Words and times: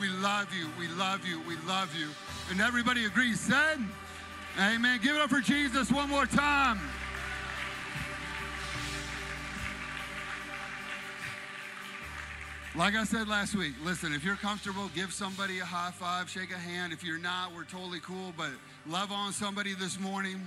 We 0.00 0.08
love 0.08 0.48
you. 0.54 0.66
We 0.78 0.88
love 0.88 1.26
you. 1.26 1.42
We 1.46 1.56
love 1.68 1.94
you. 1.94 2.08
And 2.50 2.60
everybody 2.60 3.04
agrees, 3.04 3.38
said, 3.38 3.78
Amen. 4.58 4.98
Give 5.02 5.14
it 5.14 5.20
up 5.20 5.28
for 5.28 5.40
Jesus 5.40 5.92
one 5.92 6.08
more 6.08 6.24
time. 6.24 6.80
Like 12.74 12.94
I 12.94 13.04
said 13.04 13.28
last 13.28 13.54
week, 13.54 13.74
listen, 13.84 14.14
if 14.14 14.24
you're 14.24 14.36
comfortable, 14.36 14.90
give 14.94 15.12
somebody 15.12 15.58
a 15.58 15.64
high 15.64 15.90
five, 15.90 16.30
shake 16.30 16.50
a 16.50 16.58
hand. 16.58 16.92
If 16.94 17.04
you're 17.04 17.18
not, 17.18 17.54
we're 17.54 17.64
totally 17.64 18.00
cool, 18.00 18.32
but 18.38 18.50
love 18.86 19.12
on 19.12 19.32
somebody 19.32 19.74
this 19.74 20.00
morning. 20.00 20.40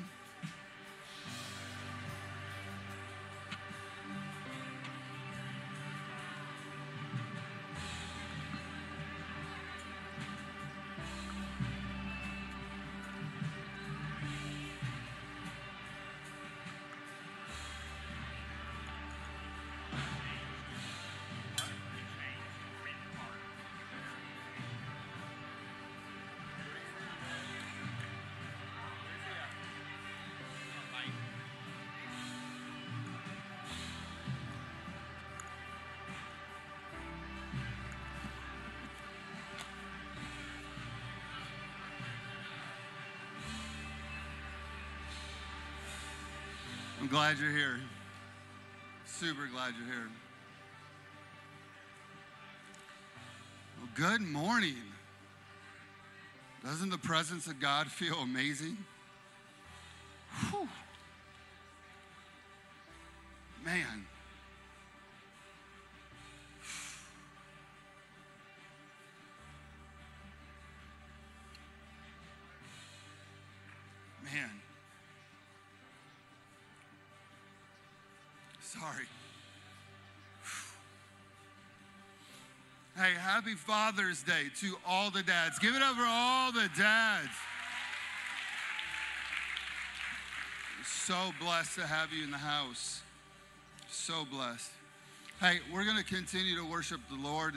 Glad 47.14 47.38
you're 47.38 47.52
here. 47.52 47.80
Super 49.06 49.46
glad 49.46 49.76
you're 49.78 49.86
here. 49.86 50.10
Well, 53.78 53.90
good 53.94 54.22
morning. 54.22 54.82
Doesn't 56.66 56.90
the 56.90 56.98
presence 56.98 57.46
of 57.46 57.60
God 57.60 57.86
feel 57.86 58.16
amazing? 58.16 58.80
Whew. 60.50 60.68
Man. 63.64 63.76
Man. 63.76 64.13
Sorry. 78.80 79.06
Hey, 82.96 83.14
happy 83.20 83.54
Father's 83.54 84.24
Day 84.24 84.46
to 84.62 84.76
all 84.88 85.12
the 85.12 85.22
dads. 85.22 85.60
Give 85.60 85.76
it 85.76 85.84
up 85.84 85.96
for 85.96 86.06
all 86.08 86.52
the 86.52 86.70
dads. 86.76 87.30
So 90.84 91.14
blessed 91.40 91.76
to 91.76 91.86
have 91.86 92.12
you 92.12 92.24
in 92.24 92.32
the 92.32 92.38
house. 92.38 93.04
So 93.90 94.26
blessed. 94.26 94.72
Hey, 95.40 95.60
we're 95.72 95.86
going 95.86 95.98
to 95.98 96.04
continue 96.04 96.56
to 96.56 96.66
worship 96.66 97.02
the 97.10 97.28
Lord 97.28 97.54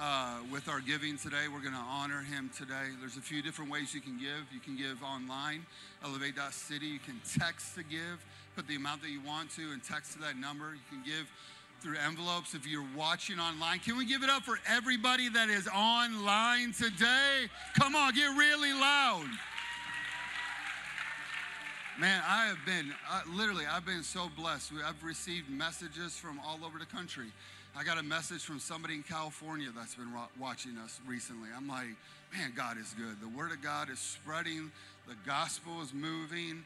uh, 0.00 0.38
with 0.50 0.68
our 0.68 0.80
giving 0.80 1.18
today. 1.18 1.46
We're 1.52 1.60
going 1.60 1.74
to 1.74 1.86
honor 1.88 2.22
Him 2.22 2.50
today. 2.56 2.94
There's 2.98 3.16
a 3.16 3.20
few 3.20 3.42
different 3.42 3.70
ways 3.70 3.94
you 3.94 4.00
can 4.00 4.18
give. 4.18 4.46
You 4.52 4.60
can 4.60 4.76
give 4.76 5.02
online, 5.02 5.66
elevate.city. 6.04 6.86
You 6.86 6.98
can 6.98 7.20
text 7.38 7.74
to 7.76 7.84
give, 7.84 8.24
put 8.58 8.66
the 8.66 8.74
amount 8.74 9.00
that 9.00 9.10
you 9.10 9.20
want 9.20 9.48
to, 9.52 9.70
and 9.70 9.80
text 9.84 10.14
to 10.14 10.18
that 10.18 10.36
number. 10.36 10.74
You 10.74 10.80
can 10.90 11.00
give 11.04 11.30
through 11.80 11.94
envelopes 12.04 12.54
if 12.54 12.66
you're 12.66 12.84
watching 12.96 13.38
online. 13.38 13.78
Can 13.78 13.96
we 13.96 14.04
give 14.04 14.24
it 14.24 14.30
up 14.30 14.42
for 14.42 14.58
everybody 14.66 15.28
that 15.28 15.48
is 15.48 15.68
online 15.68 16.72
today? 16.72 17.46
Come 17.78 17.94
on, 17.94 18.12
get 18.16 18.26
really 18.36 18.72
loud. 18.72 19.28
Man, 22.00 22.20
I 22.26 22.46
have 22.46 22.58
been, 22.66 22.92
uh, 23.08 23.20
literally, 23.32 23.62
I've 23.64 23.86
been 23.86 24.02
so 24.02 24.28
blessed. 24.36 24.72
I've 24.84 25.04
received 25.04 25.48
messages 25.48 26.16
from 26.16 26.40
all 26.44 26.58
over 26.66 26.80
the 26.80 26.86
country. 26.86 27.28
I 27.76 27.84
got 27.84 27.96
a 27.98 28.02
message 28.02 28.42
from 28.42 28.58
somebody 28.58 28.94
in 28.94 29.04
California 29.04 29.68
that's 29.72 29.94
been 29.94 30.12
watching 30.40 30.76
us 30.78 30.98
recently. 31.06 31.50
I'm 31.56 31.68
like, 31.68 31.94
man, 32.36 32.54
God 32.56 32.76
is 32.76 32.92
good. 32.98 33.20
The 33.20 33.38
Word 33.38 33.52
of 33.52 33.62
God 33.62 33.88
is 33.88 34.00
spreading, 34.00 34.72
the 35.06 35.14
gospel 35.24 35.80
is 35.80 35.94
moving. 35.94 36.64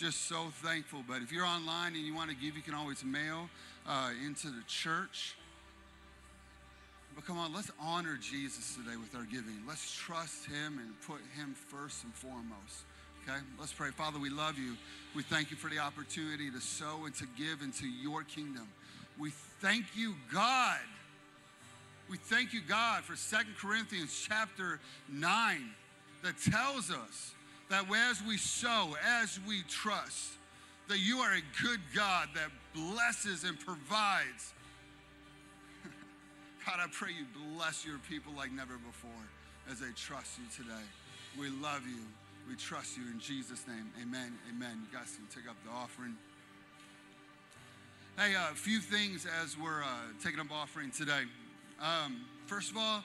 Just 0.00 0.28
so 0.28 0.46
thankful. 0.62 1.04
But 1.06 1.20
if 1.20 1.30
you're 1.30 1.44
online 1.44 1.94
and 1.94 2.02
you 2.02 2.14
want 2.14 2.30
to 2.30 2.36
give, 2.36 2.56
you 2.56 2.62
can 2.62 2.72
always 2.72 3.04
mail 3.04 3.50
uh, 3.86 4.12
into 4.24 4.46
the 4.46 4.62
church. 4.66 5.34
But 7.14 7.26
come 7.26 7.36
on, 7.36 7.52
let's 7.52 7.70
honor 7.78 8.16
Jesus 8.18 8.74
today 8.76 8.96
with 8.96 9.14
our 9.14 9.24
giving. 9.24 9.60
Let's 9.68 9.92
trust 9.92 10.46
Him 10.46 10.78
and 10.78 10.98
put 11.06 11.20
Him 11.36 11.54
first 11.68 12.04
and 12.04 12.14
foremost. 12.14 12.86
Okay, 13.28 13.36
let's 13.58 13.74
pray. 13.74 13.90
Father, 13.90 14.18
we 14.18 14.30
love 14.30 14.58
you. 14.58 14.74
We 15.14 15.22
thank 15.22 15.50
you 15.50 15.58
for 15.58 15.68
the 15.68 15.80
opportunity 15.80 16.50
to 16.50 16.60
sow 16.62 17.04
and 17.04 17.14
to 17.16 17.26
give 17.36 17.60
into 17.60 17.86
your 17.86 18.22
kingdom. 18.22 18.68
We 19.18 19.32
thank 19.60 19.84
you, 19.94 20.14
God. 20.32 20.78
We 22.08 22.16
thank 22.16 22.54
you, 22.54 22.62
God, 22.66 23.04
for 23.04 23.16
Second 23.16 23.54
Corinthians 23.60 24.26
chapter 24.26 24.80
9 25.12 25.60
that 26.22 26.38
tells 26.38 26.90
us 26.90 27.34
that 27.70 27.84
as 28.10 28.22
we 28.26 28.36
sow, 28.36 28.94
as 29.22 29.38
we 29.46 29.62
trust, 29.68 30.32
that 30.88 30.98
you 30.98 31.18
are 31.18 31.32
a 31.32 31.62
good 31.62 31.80
God 31.94 32.28
that 32.34 32.50
blesses 32.74 33.44
and 33.44 33.58
provides. 33.58 34.52
God, 36.66 36.80
I 36.80 36.86
pray 36.92 37.10
you 37.10 37.24
bless 37.56 37.86
your 37.86 37.98
people 38.10 38.32
like 38.36 38.52
never 38.52 38.76
before 38.76 39.10
as 39.70 39.78
they 39.78 39.92
trust 39.96 40.38
you 40.38 40.44
today. 40.54 40.84
We 41.38 41.48
love 41.48 41.82
you. 41.86 42.02
We 42.48 42.56
trust 42.56 42.96
you 42.96 43.04
in 43.12 43.20
Jesus' 43.20 43.64
name. 43.68 43.88
Amen. 44.02 44.32
Amen. 44.50 44.82
You 44.82 44.98
guys 44.98 45.16
can 45.16 45.26
take 45.32 45.48
up 45.48 45.56
the 45.64 45.70
offering. 45.70 46.16
Hey, 48.18 48.34
a 48.34 48.50
uh, 48.50 48.54
few 48.54 48.80
things 48.80 49.26
as 49.42 49.56
we're 49.56 49.82
uh, 49.82 50.12
taking 50.22 50.40
up 50.40 50.50
offering 50.50 50.90
today. 50.90 51.22
Um, 51.80 52.22
first 52.46 52.72
of 52.72 52.76
all, 52.76 53.04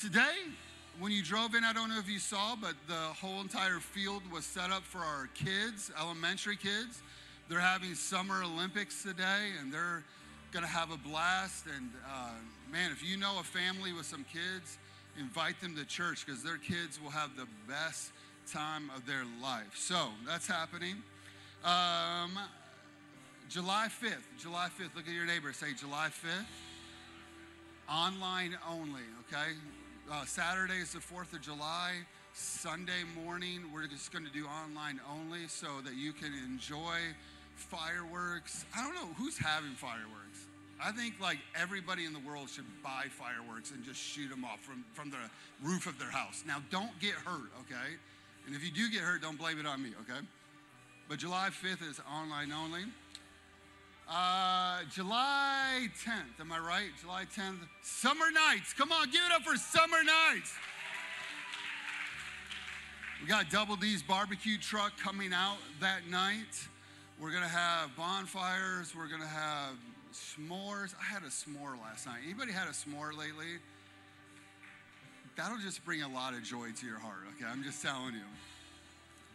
today, 0.00 0.36
when 1.00 1.12
you 1.12 1.22
drove 1.22 1.54
in, 1.54 1.64
I 1.64 1.72
don't 1.72 1.88
know 1.88 1.98
if 1.98 2.08
you 2.08 2.18
saw, 2.18 2.54
but 2.56 2.74
the 2.86 2.94
whole 2.94 3.40
entire 3.40 3.80
field 3.80 4.22
was 4.32 4.44
set 4.44 4.70
up 4.70 4.82
for 4.82 4.98
our 4.98 5.28
kids, 5.34 5.90
elementary 6.00 6.56
kids. 6.56 7.02
They're 7.48 7.58
having 7.58 7.94
Summer 7.94 8.42
Olympics 8.42 9.02
today, 9.02 9.50
and 9.60 9.72
they're 9.72 10.04
going 10.52 10.64
to 10.64 10.70
have 10.70 10.92
a 10.92 10.96
blast. 10.96 11.66
And 11.74 11.90
uh, 12.06 12.30
man, 12.70 12.92
if 12.92 13.04
you 13.04 13.16
know 13.16 13.38
a 13.40 13.42
family 13.42 13.92
with 13.92 14.06
some 14.06 14.24
kids, 14.32 14.78
invite 15.18 15.60
them 15.60 15.74
to 15.76 15.84
church 15.84 16.24
because 16.24 16.42
their 16.42 16.58
kids 16.58 17.00
will 17.02 17.10
have 17.10 17.36
the 17.36 17.46
best 17.68 18.12
time 18.50 18.90
of 18.96 19.04
their 19.06 19.24
life. 19.42 19.74
So 19.74 20.08
that's 20.26 20.46
happening. 20.46 20.96
Um, 21.64 22.38
July 23.48 23.88
5th, 23.88 24.40
July 24.40 24.68
5th, 24.78 24.94
look 24.94 25.08
at 25.08 25.14
your 25.14 25.26
neighbor, 25.26 25.52
say 25.52 25.74
July 25.78 26.08
5th. 26.08 26.44
Online 27.90 28.56
only, 28.68 29.02
okay? 29.28 29.52
Uh, 30.10 30.22
Saturday 30.26 30.76
is 30.76 30.92
the 30.92 30.98
4th 30.98 31.32
of 31.32 31.40
July. 31.40 31.92
Sunday 32.34 33.04
morning, 33.24 33.60
we're 33.72 33.86
just 33.86 34.12
going 34.12 34.24
to 34.24 34.30
do 34.32 34.44
online 34.44 35.00
only 35.10 35.48
so 35.48 35.80
that 35.82 35.94
you 35.94 36.12
can 36.12 36.30
enjoy 36.44 36.98
fireworks. 37.56 38.66
I 38.76 38.84
don't 38.84 38.94
know 38.94 39.14
who's 39.16 39.38
having 39.38 39.70
fireworks. 39.70 40.44
I 40.82 40.92
think 40.92 41.14
like 41.22 41.38
everybody 41.58 42.04
in 42.04 42.12
the 42.12 42.18
world 42.18 42.50
should 42.50 42.66
buy 42.82 43.06
fireworks 43.08 43.70
and 43.70 43.82
just 43.82 43.98
shoot 43.98 44.28
them 44.28 44.44
off 44.44 44.60
from, 44.60 44.84
from 44.92 45.10
the 45.10 45.16
roof 45.62 45.86
of 45.86 45.98
their 45.98 46.10
house. 46.10 46.44
Now, 46.46 46.58
don't 46.70 46.98
get 47.00 47.12
hurt, 47.12 47.50
okay? 47.60 47.96
And 48.46 48.54
if 48.54 48.62
you 48.62 48.70
do 48.70 48.90
get 48.90 49.00
hurt, 49.00 49.22
don't 49.22 49.38
blame 49.38 49.58
it 49.58 49.64
on 49.64 49.82
me, 49.82 49.92
okay? 50.02 50.20
But 51.08 51.18
July 51.18 51.48
5th 51.48 51.88
is 51.88 51.98
online 52.12 52.52
only. 52.52 52.84
Uh, 54.08 54.80
July 54.92 55.88
10th, 56.04 56.40
am 56.40 56.52
I 56.52 56.58
right? 56.58 56.90
July 57.00 57.24
10th, 57.34 57.60
summer 57.82 58.30
nights. 58.30 58.74
Come 58.74 58.92
on, 58.92 59.10
give 59.10 59.22
it 59.24 59.32
up 59.32 59.42
for 59.42 59.56
summer 59.56 60.04
nights. 60.04 60.52
We 63.22 63.28
got 63.28 63.48
Double 63.48 63.76
D's 63.76 64.02
barbecue 64.02 64.58
truck 64.58 64.92
coming 64.98 65.32
out 65.32 65.56
that 65.80 66.06
night. 66.10 66.68
We're 67.18 67.32
gonna 67.32 67.48
have 67.48 67.96
bonfires. 67.96 68.94
We're 68.94 69.08
gonna 69.08 69.26
have 69.26 69.76
s'mores. 70.12 70.94
I 71.00 71.04
had 71.04 71.22
a 71.22 71.28
s'more 71.28 71.80
last 71.80 72.06
night. 72.06 72.18
Anybody 72.24 72.52
had 72.52 72.68
a 72.68 72.72
s'more 72.72 73.16
lately? 73.16 73.58
That'll 75.36 75.58
just 75.58 75.82
bring 75.84 76.02
a 76.02 76.08
lot 76.08 76.34
of 76.34 76.42
joy 76.42 76.68
to 76.78 76.86
your 76.86 76.98
heart. 76.98 77.20
Okay, 77.36 77.50
I'm 77.50 77.62
just 77.62 77.80
telling 77.80 78.12
you. 78.12 78.20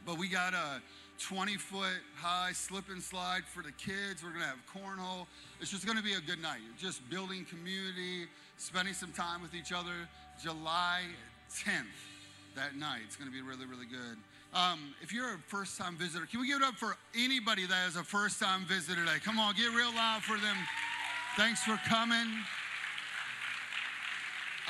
But 0.06 0.20
we 0.20 0.28
got 0.28 0.54
a 0.54 0.82
20 1.20 1.58
foot 1.58 2.00
high 2.16 2.52
slip 2.54 2.90
and 2.90 3.02
slide 3.02 3.44
for 3.46 3.62
the 3.62 3.72
kids. 3.74 4.24
We're 4.24 4.32
gonna 4.32 4.46
have 4.46 4.62
cornhole. 4.74 5.28
It's 5.60 5.72
just 5.72 5.86
gonna 5.86 6.02
be 6.02 6.14
a 6.14 6.22
good 6.22 6.42
night. 6.42 6.60
Just 6.78 7.08
building 7.10 7.46
community, 7.46 8.28
spending 8.58 8.94
some 8.94 9.12
time 9.12 9.42
with 9.42 9.54
each 9.54 9.72
other 9.72 10.08
July 10.42 11.02
10th, 11.52 11.84
that 12.56 12.76
night. 12.76 13.02
It's 13.06 13.16
going 13.16 13.30
to 13.30 13.36
be 13.36 13.42
really, 13.42 13.66
really 13.66 13.86
good. 13.86 14.18
Um, 14.54 14.96
if 15.02 15.14
you're 15.14 15.36
a 15.36 15.38
first 15.48 15.78
time 15.78 15.96
visitor, 15.98 16.26
can 16.26 16.40
we 16.40 16.48
give 16.48 16.58
it 16.58 16.64
up 16.64 16.76
for 16.76 16.96
anybody 17.16 17.66
that 17.68 17.88
is 17.88 17.96
a 17.96 18.04
first 18.04 18.40
time 18.40 18.66
visitor 18.66 19.06
today? 19.06 19.20
Come 19.24 19.38
on, 19.38 19.54
get 19.56 19.74
real 19.76 19.94
loud 19.94 20.24
for 20.24 20.38
them. 20.38 20.58
Thanks 21.38 21.64
for 21.64 21.80
coming. 21.88 22.28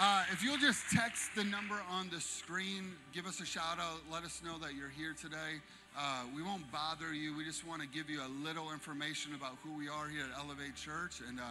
Uh, 0.02 0.24
if 0.32 0.44
you'll 0.44 0.58
just 0.58 0.84
text 0.92 1.36
the 1.36 1.44
number 1.44 1.76
on 1.90 2.10
the 2.10 2.22
screen, 2.22 2.92
give 3.14 3.26
us 3.26 3.42
a 3.42 3.46
shout 3.46 3.80
out, 3.80 4.00
let 4.12 4.24
us 4.24 4.42
know 4.44 4.58
that 4.58 4.74
you're 4.74 4.90
here 4.90 5.14
today. 5.14 5.60
Uh, 5.98 6.24
we 6.36 6.42
won't 6.42 6.70
bother 6.72 7.14
you. 7.14 7.36
We 7.36 7.44
just 7.44 7.66
want 7.68 7.82
to 7.82 7.88
give 7.88 8.10
you 8.10 8.22
a 8.22 8.32
little 8.44 8.72
information 8.72 9.34
about 9.36 9.58
who 9.64 9.78
we 9.78 9.90
are 9.90 10.08
here 10.08 10.24
at 10.24 10.40
Elevate 10.40 10.76
Church 10.76 11.22
and, 11.28 11.40
uh, 11.40 11.44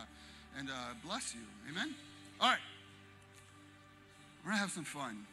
and 0.58 0.70
uh, 0.70 0.73
bless 1.05 1.35
you. 1.35 1.40
Amen? 1.70 1.94
All 2.40 2.49
right. 2.49 2.58
We're 4.44 4.50
going 4.50 4.56
to 4.56 4.61
have 4.61 4.70
some 4.70 4.85
fun. 4.85 5.26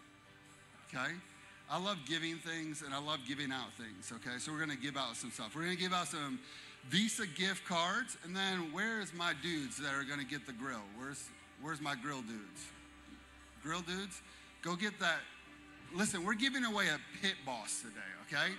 Okay? 0.89 1.13
I 1.69 1.81
love 1.81 1.97
giving 2.07 2.35
things 2.37 2.81
and 2.81 2.93
I 2.93 2.99
love 2.99 3.19
giving 3.27 3.51
out 3.51 3.71
things. 3.73 4.11
Okay? 4.11 4.37
So 4.39 4.51
we're 4.51 4.57
going 4.57 4.77
to 4.77 4.83
give 4.83 4.97
out 4.97 5.15
some 5.15 5.31
stuff. 5.31 5.55
We're 5.55 5.63
going 5.63 5.77
to 5.77 5.81
give 5.81 5.93
out 5.93 6.07
some 6.07 6.39
Visa 6.89 7.25
gift 7.27 7.65
cards. 7.65 8.17
And 8.23 8.35
then 8.35 8.69
where's 8.71 9.13
my 9.13 9.33
dudes 9.41 9.77
that 9.77 9.93
are 9.93 10.03
going 10.03 10.19
to 10.19 10.25
get 10.25 10.45
the 10.45 10.53
grill? 10.53 10.83
Where's, 10.97 11.29
where's 11.61 11.81
my 11.81 11.95
grill 11.95 12.21
dudes? 12.21 12.67
Grill 13.63 13.81
dudes? 13.81 14.21
Go 14.61 14.75
get 14.75 14.99
that. 14.99 15.19
Listen, 15.93 16.25
we're 16.25 16.33
giving 16.33 16.65
away 16.65 16.87
a 16.87 16.99
pit 17.21 17.35
boss 17.45 17.81
today, 17.81 18.11
okay? 18.27 18.51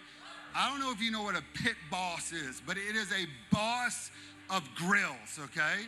I 0.57 0.71
don't 0.71 0.81
know 0.81 0.91
if 0.91 1.03
you 1.03 1.11
know 1.11 1.23
what 1.23 1.37
a 1.37 1.43
pit 1.63 1.75
boss 1.91 2.33
is, 2.33 2.63
but 2.67 2.79
it 2.79 2.97
is 2.97 3.13
a 3.13 3.27
boss 3.55 4.11
of 4.49 4.63
grills, 4.75 5.39
okay? 5.39 5.85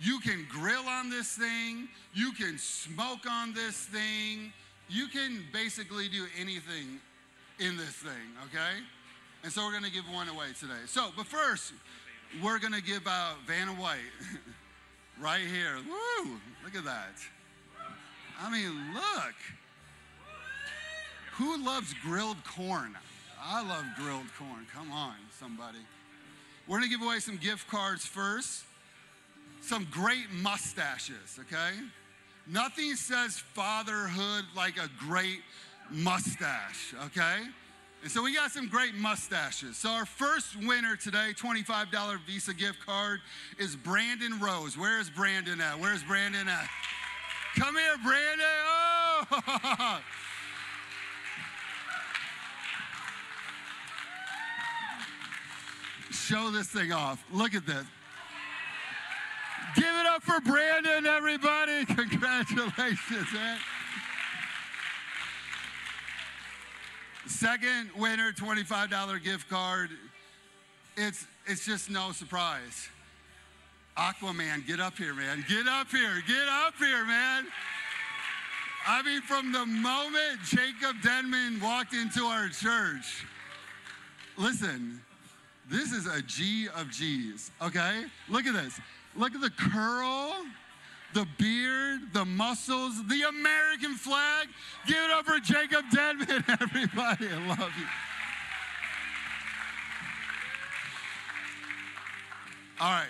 You 0.00 0.18
can 0.20 0.46
grill 0.48 0.88
on 0.88 1.10
this 1.10 1.36
thing, 1.36 1.88
you 2.14 2.32
can 2.32 2.56
smoke 2.56 3.30
on 3.30 3.52
this 3.52 3.76
thing, 3.76 4.50
you 4.88 5.08
can 5.08 5.44
basically 5.52 6.08
do 6.08 6.24
anything 6.40 7.00
in 7.58 7.76
this 7.76 7.90
thing, 7.90 8.32
okay? 8.46 8.80
And 9.44 9.52
so 9.52 9.62
we're 9.66 9.72
gonna 9.72 9.90
give 9.90 10.04
one 10.10 10.28
away 10.28 10.46
today. 10.58 10.72
So, 10.86 11.10
but 11.14 11.26
first, 11.26 11.74
we're 12.42 12.58
gonna 12.58 12.80
give 12.80 13.06
out 13.06 13.34
Vanna 13.46 13.72
White 13.72 13.98
right 15.20 15.42
here. 15.42 15.76
Woo! 15.86 16.40
Look 16.64 16.76
at 16.76 16.84
that. 16.84 17.16
I 18.40 18.50
mean, 18.50 18.94
look. 18.94 19.34
Who 21.32 21.62
loves 21.62 21.92
grilled 22.02 22.42
corn? 22.44 22.96
I 23.44 23.66
love 23.66 23.84
grilled 23.96 24.26
corn. 24.38 24.66
Come 24.72 24.92
on, 24.92 25.14
somebody. 25.38 25.78
We're 26.68 26.78
going 26.78 26.88
to 26.90 26.96
give 26.96 27.04
away 27.04 27.18
some 27.18 27.36
gift 27.36 27.68
cards 27.68 28.06
first. 28.06 28.64
Some 29.62 29.86
great 29.90 30.30
mustaches, 30.32 31.38
okay? 31.40 31.76
Nothing 32.46 32.94
says 32.94 33.38
fatherhood 33.38 34.44
like 34.56 34.76
a 34.76 34.88
great 34.98 35.40
mustache, 35.90 36.94
okay? 37.06 37.38
And 38.02 38.10
so 38.10 38.22
we 38.22 38.34
got 38.34 38.50
some 38.50 38.68
great 38.68 38.94
mustaches. 38.94 39.76
So 39.76 39.90
our 39.90 40.06
first 40.06 40.56
winner 40.56 40.96
today, 40.96 41.32
$25 41.36 42.18
Visa 42.26 42.54
gift 42.54 42.84
card, 42.84 43.20
is 43.58 43.76
Brandon 43.76 44.38
Rose. 44.40 44.76
Where 44.76 45.00
is 45.00 45.10
Brandon 45.10 45.60
at? 45.60 45.78
Where's 45.78 46.02
Brandon 46.02 46.48
at? 46.48 46.68
Come 47.56 47.76
here, 47.76 47.96
Brandon. 48.02 48.46
Oh! 48.66 50.00
show 56.32 56.50
this 56.50 56.68
thing 56.68 56.92
off. 56.92 57.22
Look 57.30 57.54
at 57.54 57.66
this. 57.66 57.84
Give 59.74 59.84
it 59.84 60.06
up 60.06 60.22
for 60.22 60.40
Brandon, 60.40 61.04
everybody. 61.04 61.84
Congratulations, 61.84 63.26
man. 63.34 63.58
Second 67.26 67.90
winner, 67.98 68.32
$25 68.32 69.22
gift 69.22 69.50
card. 69.50 69.90
It's, 70.96 71.26
it's 71.46 71.66
just 71.66 71.90
no 71.90 72.12
surprise. 72.12 72.88
Aquaman, 73.98 74.66
get 74.66 74.80
up 74.80 74.96
here, 74.96 75.14
man. 75.14 75.44
Get 75.48 75.68
up 75.68 75.88
here. 75.90 76.22
Get 76.26 76.48
up 76.48 76.74
here, 76.78 77.04
man. 77.04 77.44
I 78.86 79.02
mean, 79.02 79.20
from 79.20 79.52
the 79.52 79.66
moment 79.66 80.40
Jacob 80.46 80.96
Denman 81.02 81.60
walked 81.60 81.92
into 81.92 82.24
our 82.24 82.48
church, 82.48 83.26
listen, 84.38 85.02
this 85.72 85.90
is 85.90 86.06
a 86.06 86.20
G 86.22 86.68
of 86.76 86.90
G's, 86.90 87.50
okay? 87.62 88.04
Look 88.28 88.46
at 88.46 88.52
this. 88.52 88.78
Look 89.16 89.34
at 89.34 89.40
the 89.40 89.50
curl, 89.50 90.34
the 91.14 91.26
beard, 91.38 92.00
the 92.12 92.24
muscles, 92.24 93.02
the 93.08 93.22
American 93.28 93.94
flag. 93.94 94.48
Give 94.86 94.96
it 94.96 95.10
up 95.10 95.24
for 95.24 95.38
Jacob 95.40 95.84
Denman, 95.90 96.44
everybody. 96.60 97.28
I 97.28 97.48
love 97.48 97.72
you. 97.78 97.86
All 102.80 102.90
right. 102.90 103.06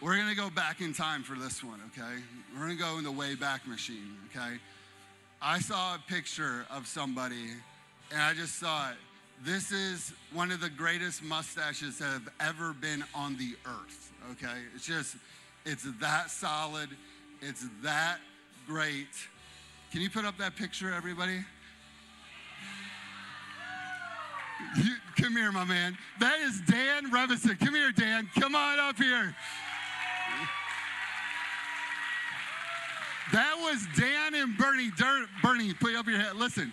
We're 0.00 0.16
going 0.16 0.30
to 0.30 0.34
go 0.34 0.50
back 0.50 0.80
in 0.80 0.92
time 0.92 1.22
for 1.22 1.36
this 1.36 1.62
one, 1.62 1.80
okay? 1.88 2.22
We're 2.54 2.66
going 2.66 2.76
to 2.76 2.82
go 2.82 2.98
in 2.98 3.04
the 3.04 3.12
way 3.12 3.36
back 3.36 3.68
Machine, 3.68 4.16
okay? 4.30 4.56
I 5.40 5.60
saw 5.60 5.94
a 5.96 5.98
picture 6.08 6.66
of 6.70 6.86
somebody 6.86 7.50
and 8.10 8.20
I 8.20 8.34
just 8.34 8.54
thought, 8.54 8.94
this 9.44 9.72
is 9.72 10.12
one 10.32 10.50
of 10.52 10.60
the 10.60 10.70
greatest 10.70 11.22
mustaches 11.22 11.98
that 11.98 12.06
have 12.06 12.28
ever 12.40 12.72
been 12.72 13.04
on 13.14 13.36
the 13.36 13.54
earth, 13.66 14.12
okay? 14.32 14.58
It's 14.74 14.86
just, 14.86 15.16
it's 15.64 15.86
that 16.00 16.30
solid, 16.30 16.88
it's 17.40 17.66
that 17.82 18.18
great. 18.66 19.08
Can 19.90 20.00
you 20.00 20.10
put 20.10 20.24
up 20.24 20.38
that 20.38 20.54
picture, 20.56 20.92
everybody? 20.92 21.44
You, 24.76 24.94
come 25.20 25.32
here, 25.32 25.50
my 25.50 25.64
man. 25.64 25.98
That 26.20 26.38
is 26.40 26.60
Dan 26.62 27.10
Revison. 27.10 27.58
Come 27.58 27.74
here, 27.74 27.90
Dan. 27.90 28.28
Come 28.38 28.54
on 28.54 28.78
up 28.78 28.96
here. 28.96 29.34
That 33.32 33.56
was 33.58 33.86
Dan 33.98 34.34
and 34.34 34.56
Bernie. 34.56 34.90
Bernie, 35.42 35.74
put 35.74 35.96
up 35.96 36.06
your 36.06 36.18
head. 36.18 36.36
Listen, 36.36 36.72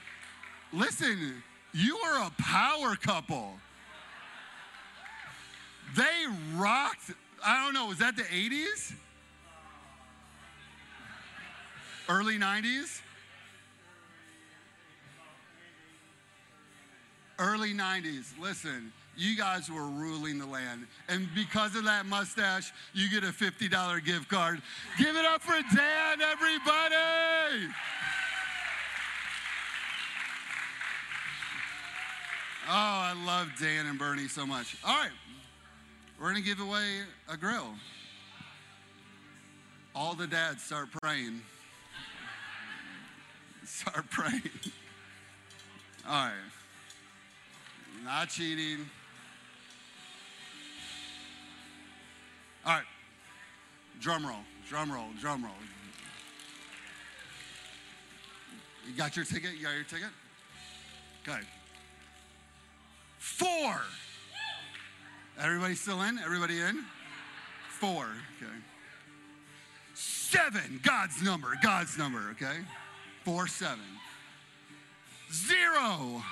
listen. 0.72 1.42
You 1.74 1.98
are 1.98 2.28
a 2.28 2.32
power 2.42 2.96
couple. 2.96 3.54
They 5.96 6.26
rocked. 6.56 7.12
I 7.46 7.64
don't 7.64 7.74
know, 7.74 7.88
was 7.88 8.00
that 8.00 8.16
the 8.16 8.24
80s? 8.24 8.94
Early 12.08 12.38
90s? 12.38 13.02
Early 17.38 17.74
90s. 17.74 18.26
Listen, 18.42 18.92
you 19.16 19.38
guys 19.38 19.70
were 19.70 19.86
ruling 19.86 20.40
the 20.40 20.46
land. 20.46 20.88
And 21.08 21.30
because 21.36 21.76
of 21.76 21.86
that 21.86 22.06
mustache, 22.06 22.74
you 22.94 23.10
get 23.10 23.24
a 23.24 23.32
$50 23.32 24.04
gift 24.04 24.28
card. 24.28 24.62
Give 24.98 25.16
it 25.16 25.26
up 25.26 25.42
for 25.42 25.62
Dan, 25.76 26.22
everybody! 26.22 27.74
Oh, 32.72 32.72
I 32.72 33.16
love 33.26 33.48
Dan 33.60 33.88
and 33.88 33.98
Bernie 33.98 34.28
so 34.28 34.46
much. 34.46 34.78
All 34.86 34.96
right, 34.96 35.10
we're 36.20 36.30
going 36.30 36.36
to 36.36 36.48
give 36.48 36.60
away 36.60 37.00
a 37.28 37.36
grill. 37.36 37.74
All 39.96 40.14
the 40.14 40.28
dads 40.28 40.62
start 40.62 40.90
praying. 41.02 41.42
Start 43.66 44.10
praying. 44.12 44.42
All 46.08 46.28
right. 46.28 46.34
Not 48.06 48.30
cheating. 48.30 48.86
All 52.66 52.74
right. 52.74 52.86
Drum 54.00 54.26
roll, 54.26 54.44
drum 54.68 54.92
roll, 54.92 55.08
drum 55.20 55.44
roll. 55.44 55.54
You 58.88 58.94
got 58.96 59.16
your 59.16 59.26
ticket? 59.26 59.52
You 59.58 59.64
got 59.64 59.74
your 59.74 59.84
ticket? 59.84 60.10
Okay. 61.28 61.42
Four. 63.20 63.82
Everybody 65.40 65.76
still 65.76 66.02
in? 66.02 66.18
Everybody 66.20 66.60
in? 66.60 66.84
Four. 67.80 68.08
Okay. 68.42 68.52
Seven. 69.94 70.80
God's 70.84 71.22
number. 71.22 71.50
God's 71.62 71.98
number. 71.98 72.30
Okay. 72.32 72.58
Four, 73.24 73.48
seven. 73.48 73.80
Zero. 75.32 76.24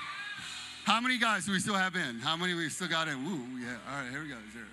How 0.85 1.01
many 1.01 1.17
guys 1.17 1.45
do 1.45 1.51
we 1.51 1.59
still 1.59 1.75
have 1.75 1.95
in? 1.95 2.19
How 2.19 2.37
many 2.37 2.53
we 2.53 2.69
still 2.69 2.87
got 2.87 3.07
in? 3.07 3.23
Woo, 3.25 3.59
yeah. 3.59 3.75
All 3.91 4.01
right, 4.01 4.09
here 4.09 4.21
we 4.21 4.29
go. 4.29 4.35
Zero. 4.53 4.65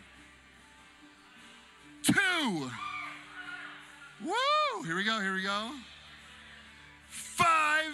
Two. 2.04 2.70
Woo! 4.24 4.82
Here 4.84 4.94
we 4.94 5.02
go, 5.02 5.20
here 5.20 5.34
we 5.34 5.42
go. 5.42 5.70
Five. 7.08 7.92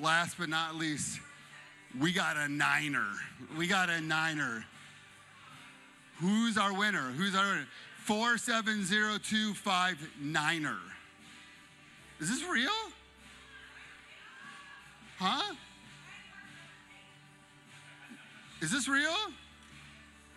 Last 0.00 0.38
but 0.38 0.48
not 0.48 0.76
least, 0.76 1.18
we 1.98 2.12
got 2.12 2.36
a 2.36 2.48
niner. 2.48 3.08
We 3.58 3.66
got 3.66 3.90
a 3.90 4.00
niner. 4.00 4.64
Who's 6.18 6.56
our 6.56 6.72
winner? 6.72 7.10
Who's 7.16 7.34
our 7.34 7.46
winner? 7.46 7.66
47029er. 8.06 10.76
Is 12.20 12.28
this 12.28 12.44
real? 12.48 12.70
Huh? 15.18 15.54
Is 18.60 18.70
this 18.70 18.86
real? 18.88 19.16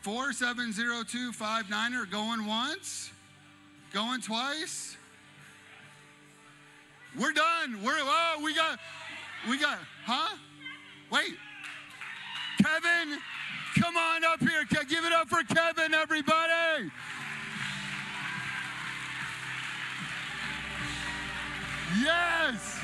470259er 0.04 2.10
going 2.10 2.46
once? 2.46 3.12
Going 3.94 4.22
twice? 4.22 4.96
We're 7.18 7.34
done. 7.34 7.84
We're 7.84 7.98
oh, 8.00 8.42
we 8.44 8.56
got 8.56 8.80
we 9.50 9.60
got 9.60 9.80
huh? 10.06 10.36
Wait. 11.12 11.36
Kevin, 12.62 13.20
come 13.78 13.98
on 13.98 14.24
up 14.24 14.40
here. 14.40 14.64
Give 14.88 15.06
it 15.06 15.14
up 15.14 15.30
for 15.30 15.44
Kevin, 15.44 15.94
everybody. 15.94 16.90
Yes. 22.02 22.80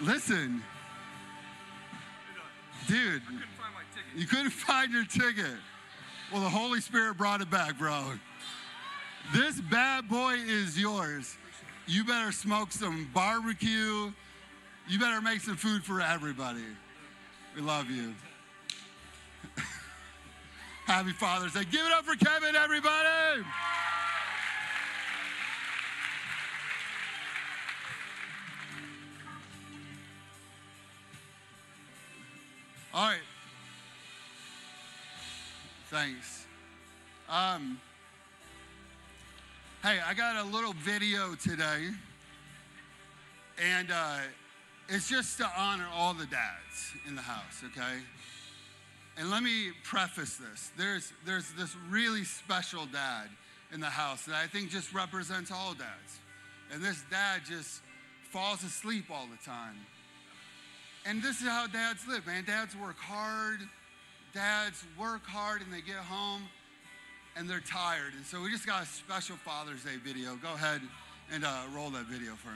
Listen, 0.00 0.62
dude, 2.86 3.20
you 4.14 4.26
couldn't 4.26 4.50
find 4.50 4.92
your 4.92 5.04
ticket. 5.04 5.58
Well, 6.32 6.42
the 6.42 6.48
Holy 6.48 6.80
Spirit 6.80 7.16
brought 7.16 7.40
it 7.40 7.50
back, 7.50 7.76
bro. 7.78 8.12
This 9.32 9.60
bad 9.60 10.08
boy 10.08 10.36
is 10.46 10.78
yours. 10.78 11.36
You 11.86 12.04
better 12.04 12.32
smoke 12.32 12.72
some 12.72 13.08
barbecue. 13.12 14.10
You 14.88 14.98
better 14.98 15.20
make 15.20 15.40
some 15.40 15.56
food 15.56 15.84
for 15.84 16.00
everybody. 16.00 16.64
We 17.54 17.60
love 17.60 17.90
you. 17.90 18.14
Happy 20.86 21.12
Father's 21.12 21.52
Day. 21.52 21.64
Give 21.70 21.84
it 21.84 21.92
up 21.92 22.06
for 22.06 22.16
Kevin, 22.16 22.56
everybody. 22.56 23.44
All 32.94 33.10
right. 33.10 33.18
Thanks. 35.90 36.46
Um, 37.28 37.78
hey, 39.82 39.98
I 40.04 40.12
got 40.12 40.34
a 40.36 40.42
little 40.42 40.72
video 40.72 41.36
today, 41.36 41.90
and 43.62 43.90
uh, 43.92 44.18
it's 44.88 45.08
just 45.08 45.38
to 45.38 45.48
honor 45.56 45.86
all 45.94 46.14
the 46.14 46.26
dads 46.26 46.92
in 47.06 47.14
the 47.14 47.22
house, 47.22 47.62
okay? 47.64 47.98
And 49.16 49.30
let 49.30 49.42
me 49.42 49.70
preface 49.84 50.36
this. 50.36 50.72
There's, 50.76 51.12
there's 51.24 51.52
this 51.52 51.76
really 51.88 52.24
special 52.24 52.86
dad 52.86 53.28
in 53.72 53.80
the 53.80 53.86
house 53.86 54.24
that 54.24 54.34
I 54.34 54.48
think 54.48 54.70
just 54.70 54.92
represents 54.92 55.52
all 55.52 55.74
dads. 55.74 56.18
And 56.72 56.82
this 56.82 57.04
dad 57.10 57.42
just 57.48 57.80
falls 58.32 58.64
asleep 58.64 59.04
all 59.12 59.26
the 59.30 59.44
time. 59.48 59.76
And 61.06 61.22
this 61.22 61.40
is 61.40 61.46
how 61.46 61.66
dads 61.68 62.06
live, 62.08 62.26
man. 62.26 62.44
Dads 62.44 62.76
work 62.76 62.98
hard. 62.98 63.60
Dads 64.34 64.84
work 64.98 65.24
hard 65.26 65.62
and 65.62 65.72
they 65.72 65.80
get 65.80 65.96
home 65.96 66.42
and 67.38 67.48
they're 67.48 67.60
tired. 67.60 68.12
And 68.16 68.26
so 68.26 68.42
we 68.42 68.50
just 68.50 68.66
got 68.66 68.82
a 68.82 68.86
special 68.86 69.36
Father's 69.36 69.84
Day 69.84 69.96
video. 70.04 70.34
Go 70.42 70.54
ahead 70.54 70.80
and 71.32 71.44
uh, 71.44 71.62
roll 71.74 71.90
that 71.90 72.06
video 72.06 72.32
for 72.34 72.48
me. 72.48 72.54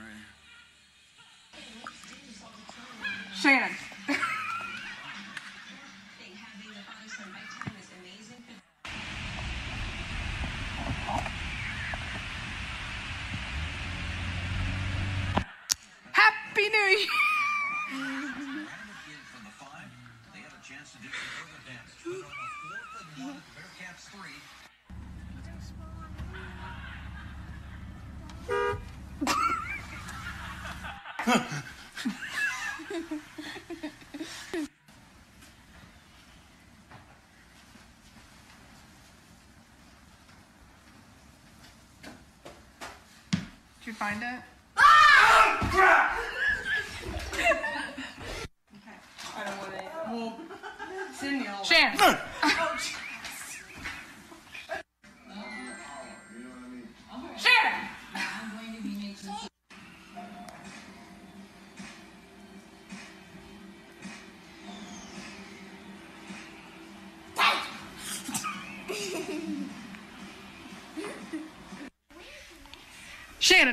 Shannon. 3.33 3.71
Happy 16.11 16.69
New 16.69 16.77
Year. 16.77 17.32
Did 31.25 31.35
you 43.85 43.93
find 43.93 44.21
it? 44.21 44.39
Ah! 44.75 45.63
I 49.35 49.43
don't 49.45 49.57
want 49.57 49.73
it. 49.73 49.85
Well, 50.09 50.37
Cindy 51.13 51.47
will. 51.47 51.63
Shannon. 51.63 51.97
Shannon. 51.97 52.17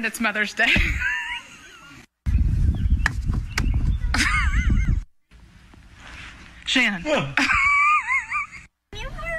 Shannon, 0.00 0.12
it's 0.12 0.20
Mother's 0.20 0.54
Day. 0.54 0.64
Shannon. 6.64 7.34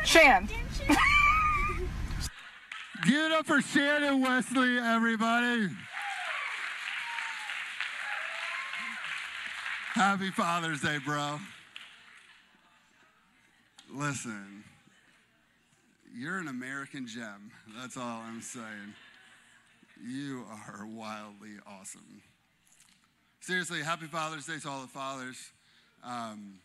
Shannon. 0.03 0.49
Give 3.05 3.15
it 3.15 3.31
up 3.31 3.47
for 3.47 3.59
Shannon 3.61 4.21
Wesley, 4.21 4.77
everybody. 4.77 5.69
Happy 9.93 10.29
Father's 10.29 10.81
Day, 10.81 10.99
bro. 11.03 11.39
Listen, 13.91 14.63
you're 16.15 16.37
an 16.37 16.49
American 16.49 17.07
gem. 17.07 17.49
That's 17.79 17.97
all 17.97 18.21
I'm 18.27 18.41
saying. 18.41 18.93
You 20.03 20.45
are 20.49 20.85
wildly 20.85 21.57
awesome. 21.67 22.23
Seriously, 23.39 23.83
happy 23.83 24.07
Father's 24.07 24.47
Day 24.47 24.57
to 24.59 24.69
all 24.69 24.81
the 24.81 24.87
fathers. 24.87 25.37
Um, 26.03 26.55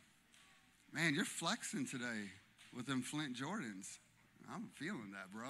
man, 0.93 1.15
you're 1.15 1.27
flexing 1.27 1.87
today 1.87 2.31
with 2.75 2.87
them 2.87 3.03
Flint 3.03 3.37
Jordans. 3.37 3.99
I'm 4.51 4.71
feeling 4.77 5.13
that, 5.13 5.33
bro. 5.35 5.49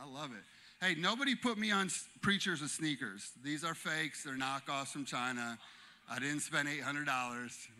I 0.00 0.06
love 0.06 0.30
it. 0.32 0.84
Hey, 0.84 0.94
nobody 0.94 1.34
put 1.34 1.58
me 1.58 1.72
on 1.72 1.90
preachers 2.20 2.60
with 2.60 2.70
sneakers. 2.70 3.32
These 3.42 3.64
are 3.64 3.74
fakes. 3.74 4.22
They're 4.22 4.36
knockoffs 4.36 4.88
from 4.88 5.04
China. 5.04 5.58
I 6.08 6.20
didn't 6.20 6.40
spend 6.40 6.68
$800, 6.68 7.08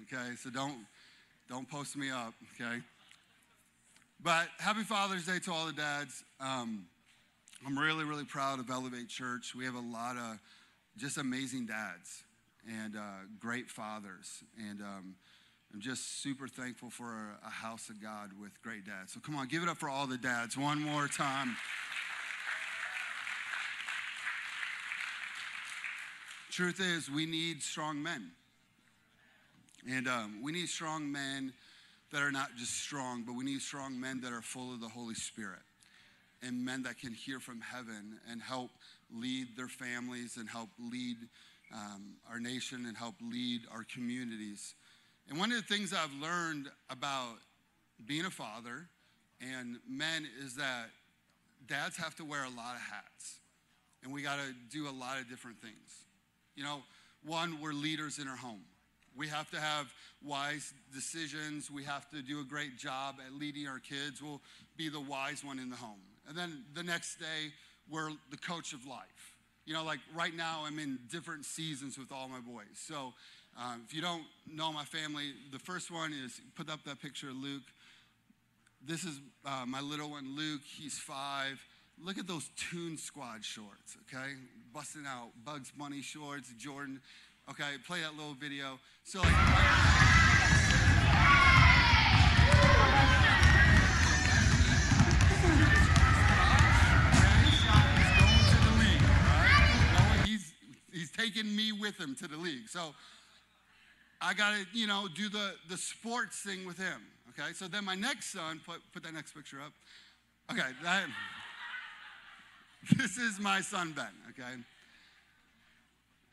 okay? 0.03 0.35
So 0.43 0.50
don't 0.50 0.79
don't 1.49 1.71
post 1.71 1.97
me 1.97 2.11
up, 2.11 2.35
okay? 2.55 2.81
But 4.21 4.49
happy 4.59 4.83
Father's 4.83 5.26
Day 5.26 5.38
to 5.41 5.53
all 5.53 5.67
the 5.67 5.73
dads. 5.73 6.25
Um, 6.41 6.87
I'm 7.65 7.79
really, 7.79 8.05
really 8.05 8.25
proud 8.25 8.61
of 8.61 8.69
Elevate 8.69 9.09
Church. 9.09 9.55
We 9.55 9.65
have 9.65 9.75
a 9.75 9.81
lot 9.81 10.17
of 10.17 10.39
just 10.97 11.17
amazing 11.17 11.67
dads 11.67 12.23
and 12.69 12.97
uh, 12.97 13.01
great 13.41 13.71
fathers. 13.71 14.43
And 14.59 14.83
um, 14.83 15.15
I'm 15.73 15.81
just 15.81 16.23
super 16.23 16.49
thankful 16.49 16.91
for 16.91 17.15
a, 17.43 17.47
a 17.47 17.51
house 17.51 17.89
of 17.89 18.01
God 18.03 18.31
with 18.39 18.61
great 18.63 18.85
dads. 18.85 19.15
So 19.15 19.21
come 19.21 19.37
on, 19.37 19.49
give 19.49 19.63
it 19.63 19.69
up 19.69 19.79
for 19.79 19.89
all 19.89 20.07
the 20.07 20.19
dads 20.19 20.57
one 20.57 20.81
more 20.81 21.09
time. 21.09 21.57
Truth 26.51 26.81
is, 26.81 27.11
we 27.11 27.27
need 27.27 27.63
strong 27.63 28.03
men. 28.03 28.33
And 29.89 30.09
um, 30.09 30.41
we 30.43 30.53
need 30.53 30.69
strong 30.69 31.11
men 31.11 31.53
that 32.13 32.23
are 32.23 32.33
not 32.33 32.57
just 32.57 32.75
strong, 32.83 33.23
but 33.23 33.35
we 33.35 33.45
need 33.45 33.61
strong 33.61 33.99
men 33.99 34.21
that 34.21 34.33
are 34.33 34.43
full 34.43 34.73
of 34.73 34.81
the 34.81 34.89
Holy 34.89 35.15
Spirit 35.15 35.61
and 36.43 36.64
men 36.64 36.83
that 36.83 36.99
can 36.99 37.12
hear 37.12 37.40
from 37.40 37.61
heaven 37.61 38.19
and 38.31 38.40
help 38.40 38.71
lead 39.12 39.57
their 39.57 39.69
families 39.69 40.37
and 40.37 40.49
help 40.49 40.69
lead 40.78 41.16
um, 41.73 42.14
our 42.31 42.38
nation 42.38 42.87
and 42.87 42.97
help 42.97 43.14
lead 43.21 43.62
our 43.73 43.85
communities. 43.93 44.75
And 45.28 45.38
one 45.38 45.50
of 45.50 45.57
the 45.57 45.75
things 45.75 45.93
I've 45.93 46.12
learned 46.21 46.69
about 46.90 47.37
being 48.05 48.25
a 48.25 48.31
father 48.31 48.88
and 49.40 49.78
men 49.88 50.26
is 50.45 50.57
that 50.57 50.87
dads 51.66 51.97
have 51.97 52.14
to 52.16 52.25
wear 52.25 52.45
a 52.45 52.50
lot 52.50 52.75
of 52.75 52.83
hats 52.83 53.40
and 54.02 54.12
we 54.12 54.23
got 54.23 54.37
to 54.37 54.55
do 54.71 54.88
a 54.88 54.93
lot 54.93 55.19
of 55.19 55.28
different 55.28 55.61
things. 55.61 56.05
You 56.55 56.62
know, 56.62 56.83
one, 57.25 57.61
we're 57.61 57.73
leaders 57.73 58.19
in 58.21 58.28
our 58.28 58.37
home. 58.37 58.62
We 59.16 59.26
have 59.28 59.50
to 59.50 59.59
have 59.59 59.93
wise 60.23 60.73
decisions. 60.95 61.71
We 61.71 61.83
have 61.85 62.09
to 62.11 62.23
do 62.23 62.40
a 62.40 62.45
great 62.45 62.78
job 62.78 63.16
at 63.26 63.33
leading 63.33 63.66
our 63.66 63.81
kids. 63.81 64.23
We'll 64.23 64.43
be 64.76 64.88
the 64.88 65.00
wise 65.00 65.43
one 65.43 65.59
in 65.59 65.71
the 65.71 65.76
home. 65.76 66.00
And 66.28 66.37
then 66.37 66.64
the 66.75 66.83
next 66.83 67.16
day, 67.16 67.52
we're 67.90 68.11
the 68.30 68.37
coach 68.37 68.73
of 68.73 68.87
life. 68.87 69.35
You 69.64 69.75
know, 69.75 69.85
like 69.85 70.00
right 70.14 70.35
now, 70.35 70.62
I'm 70.64 70.78
in 70.78 70.99
different 71.11 71.45
seasons 71.45 71.99
with 71.99 72.12
all 72.12 72.28
my 72.28 72.40
boys. 72.40 72.66
So 72.75 73.14
um, 73.59 73.83
if 73.87 73.95
you 73.95 74.02
don't 74.02 74.25
know 74.47 74.73
my 74.73 74.85
family, 74.85 75.33
the 75.52 75.59
first 75.59 75.90
one 75.90 76.12
is 76.12 76.40
put 76.54 76.71
up 76.71 76.85
that 76.85 77.00
picture 77.00 77.30
of 77.30 77.37
Luke. 77.37 77.62
This 78.85 79.04
is 79.04 79.21
uh, 79.45 79.64
my 79.66 79.80
little 79.80 80.11
one, 80.11 80.37
Luke. 80.37 80.62
He's 80.64 80.99
five. 80.99 81.61
Look 81.99 82.18
at 82.18 82.26
those 82.26 82.50
Toon 82.71 82.99
Squad 82.99 83.45
shorts, 83.45 83.97
okay? 84.02 84.35
Busting 84.73 85.06
out 85.06 85.30
Bugs 85.45 85.73
Bunny 85.76 86.02
shorts, 86.02 86.52
Jordan. 86.59 87.00
Okay, 87.49 87.78
play 87.87 88.00
that 88.02 88.14
little 88.16 88.35
video. 88.35 88.78
So, 89.04 89.21
like, 89.21 90.86
taking 101.17 101.55
me 101.55 101.73
with 101.73 101.99
him 101.99 102.15
to 102.17 102.29
the 102.29 102.37
league. 102.37 102.69
So 102.69 102.95
I 104.21 104.35
got 104.35 104.55
to, 104.55 104.67
you 104.73 104.87
know, 104.87 105.09
do 105.15 105.29
the, 105.29 105.55
the 105.69 105.77
sports 105.77 106.41
thing 106.41 106.67
with 106.67 106.79
him. 106.79 107.03
Okay. 107.31 107.53
So 107.53 107.69
then 107.69 107.85
my 107.85 107.95
next 107.95 108.33
son, 108.33 108.61
put, 108.65 108.81
put 108.93 109.03
that 109.05 109.15
next 109.15 109.33
picture 109.33 109.59
up. 109.61 109.73
Okay. 110.51 110.69
That, 110.83 111.07
this 112.97 113.17
is 113.19 113.39
my 113.41 113.61
son, 113.61 113.93
Ben. 113.93 114.07
Okay. 114.31 114.63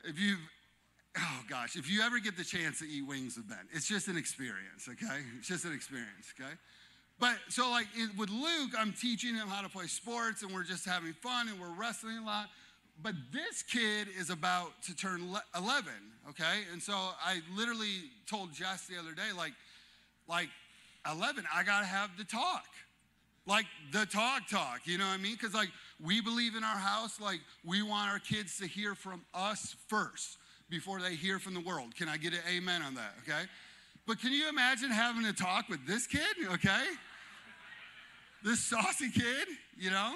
If 0.04 0.18
you've, 0.18 0.38
oh 1.18 1.40
gosh, 1.48 1.76
if 1.76 1.90
you 1.90 2.02
ever 2.02 2.18
get 2.18 2.36
the 2.36 2.44
chance 2.44 2.78
to 2.80 2.86
eat 2.86 3.06
wings 3.06 3.36
with 3.36 3.48
Ben, 3.48 3.66
it's 3.72 3.86
just 3.86 4.08
an 4.08 4.16
experience. 4.16 4.88
Okay. 4.88 5.20
It's 5.38 5.48
just 5.48 5.64
an 5.64 5.72
experience. 5.72 6.32
Okay. 6.38 6.52
But 7.20 7.36
so, 7.48 7.70
like 7.70 7.86
it, 7.94 8.10
with 8.18 8.30
Luke, 8.30 8.72
I'm 8.76 8.92
teaching 8.92 9.34
him 9.34 9.46
how 9.46 9.62
to 9.62 9.68
play 9.68 9.86
sports 9.86 10.42
and 10.42 10.52
we're 10.52 10.64
just 10.64 10.84
having 10.84 11.12
fun 11.12 11.48
and 11.48 11.60
we're 11.60 11.72
wrestling 11.72 12.18
a 12.18 12.24
lot. 12.24 12.48
But 13.02 13.14
this 13.32 13.62
kid 13.62 14.08
is 14.18 14.30
about 14.30 14.82
to 14.84 14.96
turn 14.96 15.20
11, 15.56 15.92
okay? 16.30 16.62
And 16.72 16.82
so 16.82 16.92
I 16.92 17.40
literally 17.56 18.10
told 18.26 18.52
Jess 18.52 18.86
the 18.86 18.98
other 18.98 19.12
day, 19.12 19.32
like, 19.36 19.52
like 20.28 20.48
11, 21.10 21.44
I 21.52 21.64
gotta 21.64 21.86
have 21.86 22.10
the 22.16 22.24
talk. 22.24 22.66
Like 23.46 23.66
the 23.92 24.06
talk 24.06 24.48
talk, 24.48 24.86
you 24.86 24.96
know 24.96 25.04
what 25.04 25.12
I 25.12 25.18
mean? 25.18 25.34
Because 25.34 25.52
like 25.52 25.68
we 26.02 26.22
believe 26.22 26.56
in 26.56 26.64
our 26.64 26.78
house, 26.78 27.20
like 27.20 27.40
we 27.62 27.82
want 27.82 28.10
our 28.10 28.18
kids 28.18 28.56
to 28.58 28.66
hear 28.66 28.94
from 28.94 29.22
us 29.34 29.76
first 29.86 30.38
before 30.70 30.98
they 31.00 31.14
hear 31.14 31.38
from 31.38 31.52
the 31.52 31.60
world. 31.60 31.94
Can 31.94 32.08
I 32.08 32.16
get 32.16 32.32
an 32.32 32.40
amen 32.50 32.80
on 32.80 32.94
that, 32.94 33.12
okay? 33.22 33.42
But 34.06 34.18
can 34.18 34.32
you 34.32 34.48
imagine 34.48 34.90
having 34.90 35.26
a 35.26 35.32
talk 35.32 35.68
with 35.68 35.86
this 35.86 36.06
kid, 36.06 36.22
okay? 36.52 36.84
This 38.42 38.60
saucy 38.60 39.10
kid, 39.10 39.48
you 39.78 39.90
know? 39.90 40.14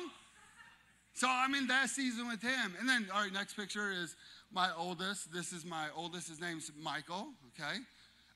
So 1.18 1.26
I'm 1.28 1.56
in 1.56 1.66
that 1.66 1.90
season 1.90 2.28
with 2.28 2.40
him. 2.40 2.76
And 2.78 2.88
then, 2.88 3.08
all 3.12 3.22
right, 3.22 3.32
next 3.32 3.54
picture 3.54 3.90
is 3.90 4.14
my 4.52 4.70
oldest. 4.78 5.32
This 5.32 5.52
is 5.52 5.64
my 5.64 5.88
oldest. 5.96 6.28
His 6.28 6.40
name's 6.40 6.70
Michael, 6.80 7.26
okay? 7.48 7.78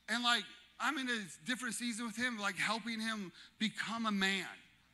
And 0.09 0.25
like, 0.25 0.43
I'm 0.81 0.99
in 0.99 1.09
a 1.09 1.47
different 1.47 1.77
season 1.77 2.07
with 2.07 2.17
him, 2.17 2.41
like 2.41 2.57
helping 2.57 2.99
him 2.99 3.31
become 3.61 4.07
a 4.07 4.11
man. 4.11 4.49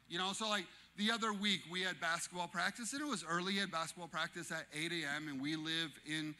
You 0.07 0.19
know, 0.19 0.35
so 0.35 0.51
like 0.51 0.67
the 0.99 1.11
other 1.11 1.33
week 1.33 1.61
we 1.73 1.81
had 1.81 1.99
basketball 1.99 2.47
practice, 2.47 2.93
and 2.93 3.01
it 3.01 3.09
was 3.09 3.25
early 3.27 3.59
at 3.61 3.71
basketball 3.71 4.09
practice 4.09 4.53
at 4.53 4.67
8 4.79 4.93
a.m. 4.93 5.29
And 5.29 5.41
we 5.41 5.57
live 5.57 5.91
in 6.07 6.35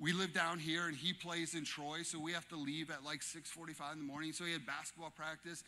we 0.00 0.12
live 0.12 0.32
down 0.32 0.58
here 0.58 0.88
and 0.88 0.96
he 0.96 1.12
plays 1.12 1.54
in 1.54 1.64
Troy, 1.64 2.02
so 2.02 2.18
we 2.18 2.32
have 2.32 2.48
to 2.48 2.56
leave 2.56 2.90
at 2.90 3.04
like 3.04 3.20
6:45 3.20 3.92
in 3.92 3.98
the 3.98 4.04
morning. 4.04 4.32
So 4.32 4.44
he 4.44 4.52
had 4.52 4.64
basketball 4.64 5.10
practice. 5.10 5.62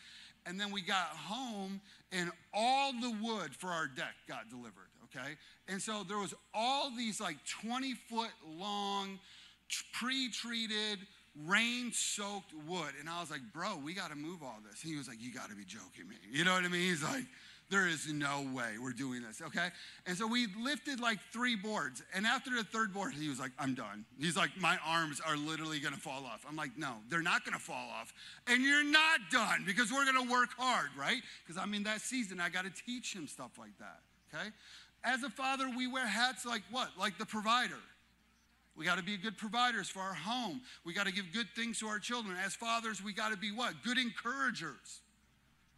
And 0.47 0.59
then 0.59 0.71
we 0.71 0.81
got 0.81 1.09
home 1.09 1.79
and 2.11 2.31
all 2.53 2.91
the 2.91 3.15
wood 3.21 3.55
for 3.55 3.69
our 3.69 3.87
deck 3.87 4.15
got 4.27 4.49
delivered 4.49 4.89
okay? 5.17 5.35
And 5.67 5.81
so 5.81 6.03
there 6.07 6.17
was 6.17 6.33
all 6.53 6.91
these 6.95 7.19
like 7.19 7.37
20 7.61 7.93
foot 8.09 8.31
long, 8.57 9.19
pre 9.93 10.29
treated, 10.29 10.99
rain 11.45 11.91
soaked 11.93 12.53
wood. 12.67 12.93
And 12.99 13.09
I 13.09 13.19
was 13.19 13.31
like, 13.31 13.41
bro, 13.53 13.79
we 13.83 13.93
got 13.93 14.09
to 14.11 14.17
move 14.17 14.43
all 14.43 14.57
this. 14.69 14.83
And 14.83 14.91
he 14.91 14.97
was 14.97 15.07
like, 15.07 15.17
you 15.19 15.33
got 15.33 15.49
to 15.49 15.55
be 15.55 15.65
joking 15.65 16.07
me. 16.07 16.15
You 16.31 16.45
know 16.45 16.53
what 16.53 16.63
I 16.63 16.67
mean? 16.67 16.81
He's 16.81 17.03
like, 17.03 17.25
there 17.69 17.87
is 17.87 18.11
no 18.11 18.47
way 18.53 18.77
we're 18.81 18.93
doing 18.93 19.21
this, 19.21 19.41
okay? 19.41 19.69
And 20.05 20.17
so 20.17 20.25
we 20.25 20.47
lifted 20.57 21.01
like 21.01 21.19
three 21.33 21.55
boards. 21.55 22.01
And 22.15 22.25
after 22.25 22.49
the 22.51 22.63
third 22.63 22.93
board, 22.93 23.13
he 23.13 23.27
was 23.27 23.39
like, 23.39 23.51
I'm 23.59 23.73
done. 23.73 24.05
He's 24.17 24.37
like, 24.37 24.51
my 24.59 24.77
arms 24.85 25.19
are 25.25 25.35
literally 25.35 25.79
gonna 25.79 25.97
fall 25.97 26.25
off. 26.25 26.45
I'm 26.47 26.55
like, 26.55 26.77
no, 26.77 26.93
they're 27.09 27.21
not 27.21 27.43
gonna 27.43 27.59
fall 27.59 27.89
off. 27.99 28.13
And 28.47 28.63
you're 28.63 28.85
not 28.85 29.19
done 29.31 29.63
because 29.65 29.91
we're 29.91 30.05
gonna 30.05 30.31
work 30.31 30.49
hard, 30.57 30.89
right? 30.97 31.21
Because 31.45 31.61
I'm 31.61 31.73
in 31.73 31.83
that 31.83 31.99
season. 31.99 32.39
I 32.39 32.47
gotta 32.47 32.71
teach 32.85 33.13
him 33.13 33.27
stuff 33.27 33.51
like 33.59 33.77
that, 33.79 33.99
okay? 34.33 34.47
As 35.03 35.23
a 35.23 35.29
father, 35.29 35.69
we 35.75 35.87
wear 35.87 36.05
hats 36.05 36.45
like 36.45 36.63
what? 36.71 36.89
Like 36.97 37.17
the 37.17 37.25
provider. 37.25 37.79
We 38.75 38.85
got 38.85 38.97
to 38.97 39.03
be 39.03 39.17
good 39.17 39.37
providers 39.37 39.89
for 39.89 40.01
our 40.01 40.13
home. 40.13 40.61
We 40.85 40.93
got 40.93 41.07
to 41.07 41.13
give 41.13 41.33
good 41.33 41.47
things 41.55 41.79
to 41.79 41.87
our 41.87 41.97
children. 41.97 42.35
As 42.45 42.55
fathers, 42.55 43.03
we 43.03 43.11
got 43.11 43.31
to 43.31 43.37
be 43.37 43.51
what? 43.51 43.73
Good 43.83 43.97
encouragers. 43.97 45.01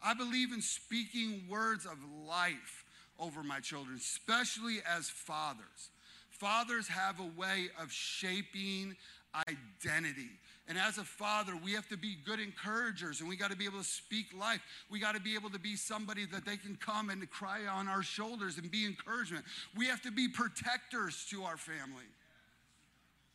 I 0.03 0.13
believe 0.13 0.51
in 0.51 0.61
speaking 0.61 1.43
words 1.49 1.85
of 1.85 1.97
life 2.27 2.85
over 3.17 3.43
my 3.43 3.59
children, 3.59 3.97
especially 3.97 4.79
as 4.85 5.09
fathers. 5.09 5.91
Fathers 6.29 6.87
have 6.87 7.19
a 7.19 7.39
way 7.39 7.67
of 7.81 7.91
shaping 7.91 8.95
identity. 9.35 10.31
And 10.69 10.77
as 10.77 10.99
a 10.99 11.03
father, 11.03 11.53
we 11.63 11.73
have 11.73 11.89
to 11.89 11.97
be 11.97 12.15
good 12.23 12.39
encouragers 12.39 13.21
and 13.21 13.27
we 13.27 13.35
got 13.35 13.49
to 13.49 13.57
be 13.57 13.65
able 13.65 13.79
to 13.79 13.83
speak 13.83 14.27
life. 14.39 14.61
We 14.91 14.99
got 14.99 15.15
to 15.15 15.19
be 15.19 15.33
able 15.33 15.49
to 15.49 15.57
be 15.57 15.75
somebody 15.75 16.27
that 16.27 16.45
they 16.45 16.57
can 16.57 16.75
come 16.75 17.09
and 17.09 17.27
cry 17.27 17.65
on 17.65 17.87
our 17.87 18.03
shoulders 18.03 18.59
and 18.59 18.69
be 18.69 18.85
encouragement. 18.85 19.45
We 19.75 19.87
have 19.87 19.99
to 20.03 20.11
be 20.11 20.27
protectors 20.27 21.25
to 21.31 21.41
our 21.41 21.57
family. 21.57 22.05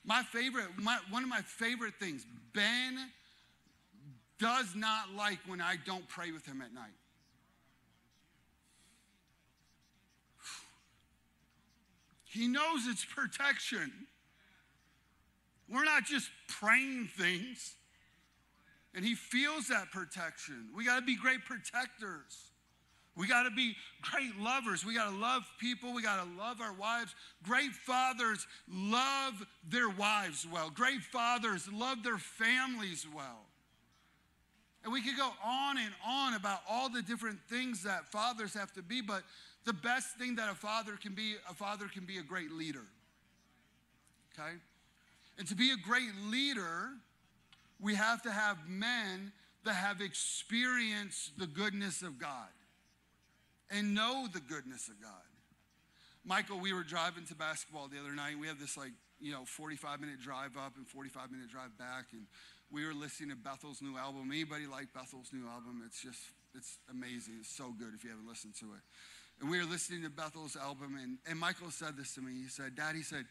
My 0.04 0.22
favorite, 0.22 0.66
my, 0.80 0.96
one 1.10 1.24
of 1.24 1.28
my 1.28 1.40
favorite 1.40 1.94
things, 1.98 2.24
Ben 2.52 2.98
does 4.38 4.76
not 4.76 5.12
like 5.16 5.38
when 5.48 5.60
I 5.60 5.74
don't 5.84 6.06
pray 6.08 6.30
with 6.30 6.46
him 6.46 6.62
at 6.62 6.72
night. 6.72 6.94
He 12.22 12.46
knows 12.46 12.86
it's 12.86 13.04
protection. 13.04 13.92
We're 15.68 15.84
not 15.84 16.04
just 16.04 16.30
praying 16.48 17.08
things. 17.16 17.74
And 18.94 19.04
he 19.04 19.14
feels 19.14 19.68
that 19.68 19.90
protection. 19.90 20.68
We 20.76 20.84
got 20.84 21.00
to 21.00 21.04
be 21.04 21.16
great 21.16 21.44
protectors. 21.44 22.50
We 23.16 23.28
got 23.28 23.44
to 23.44 23.50
be 23.50 23.74
great 24.02 24.36
lovers. 24.38 24.84
We 24.84 24.94
got 24.94 25.10
to 25.10 25.16
love 25.16 25.42
people. 25.58 25.94
We 25.94 26.02
got 26.02 26.22
to 26.22 26.30
love 26.38 26.60
our 26.60 26.72
wives. 26.72 27.14
Great 27.44 27.72
fathers 27.72 28.46
love 28.68 29.34
their 29.68 29.88
wives 29.88 30.46
well. 30.52 30.70
Great 30.70 31.00
fathers 31.00 31.68
love 31.72 32.02
their 32.02 32.18
families 32.18 33.06
well. 33.14 33.46
And 34.82 34.92
we 34.92 35.00
could 35.00 35.16
go 35.16 35.30
on 35.42 35.78
and 35.78 35.92
on 36.06 36.34
about 36.34 36.60
all 36.68 36.88
the 36.88 37.02
different 37.02 37.38
things 37.48 37.84
that 37.84 38.06
fathers 38.12 38.52
have 38.52 38.72
to 38.74 38.82
be, 38.82 39.00
but 39.00 39.22
the 39.64 39.72
best 39.72 40.18
thing 40.18 40.36
that 40.36 40.50
a 40.50 40.54
father 40.54 40.98
can 41.00 41.14
be, 41.14 41.36
a 41.48 41.54
father 41.54 41.86
can 41.86 42.04
be 42.04 42.18
a 42.18 42.22
great 42.22 42.52
leader. 42.52 42.84
Okay? 44.38 44.56
And 45.38 45.48
to 45.48 45.54
be 45.54 45.70
a 45.70 45.76
great 45.76 46.14
leader, 46.30 46.90
we 47.80 47.94
have 47.94 48.22
to 48.22 48.30
have 48.30 48.68
men 48.68 49.32
that 49.64 49.74
have 49.74 50.00
experienced 50.00 51.38
the 51.38 51.46
goodness 51.46 52.02
of 52.02 52.18
God 52.18 52.48
and 53.70 53.94
know 53.94 54.26
the 54.32 54.40
goodness 54.40 54.88
of 54.88 55.00
God. 55.00 55.10
Michael, 56.24 56.58
we 56.58 56.72
were 56.72 56.82
driving 56.84 57.24
to 57.26 57.34
basketball 57.34 57.88
the 57.88 57.98
other 57.98 58.14
night. 58.14 58.38
We 58.38 58.46
have 58.46 58.58
this 58.58 58.76
like, 58.76 58.92
you 59.20 59.32
know, 59.32 59.44
45 59.44 60.00
minute 60.00 60.20
drive 60.20 60.56
up 60.56 60.76
and 60.76 60.86
45 60.86 61.30
minute 61.30 61.50
drive 61.50 61.76
back. 61.78 62.06
And 62.12 62.26
we 62.70 62.86
were 62.86 62.94
listening 62.94 63.30
to 63.30 63.36
Bethel's 63.36 63.82
new 63.82 63.96
album. 63.96 64.30
Anybody 64.30 64.66
like 64.66 64.92
Bethel's 64.94 65.32
new 65.32 65.46
album? 65.48 65.82
It's 65.84 66.02
just, 66.02 66.20
it's 66.54 66.78
amazing. 66.90 67.34
It's 67.40 67.54
so 67.54 67.74
good 67.78 67.92
if 67.94 68.04
you 68.04 68.10
haven't 68.10 68.28
listened 68.28 68.54
to 68.60 68.66
it. 68.66 68.82
And 69.40 69.50
we 69.50 69.58
were 69.58 69.64
listening 69.66 70.02
to 70.02 70.10
Bethel's 70.10 70.56
album, 70.56 70.96
and, 71.02 71.18
and 71.28 71.38
Michael 71.38 71.70
said 71.70 71.96
this 71.96 72.14
to 72.14 72.20
me. 72.20 72.32
He 72.42 72.48
said, 72.48 72.76
Dad, 72.76 72.94
he 72.94 73.02
said, 73.02 73.26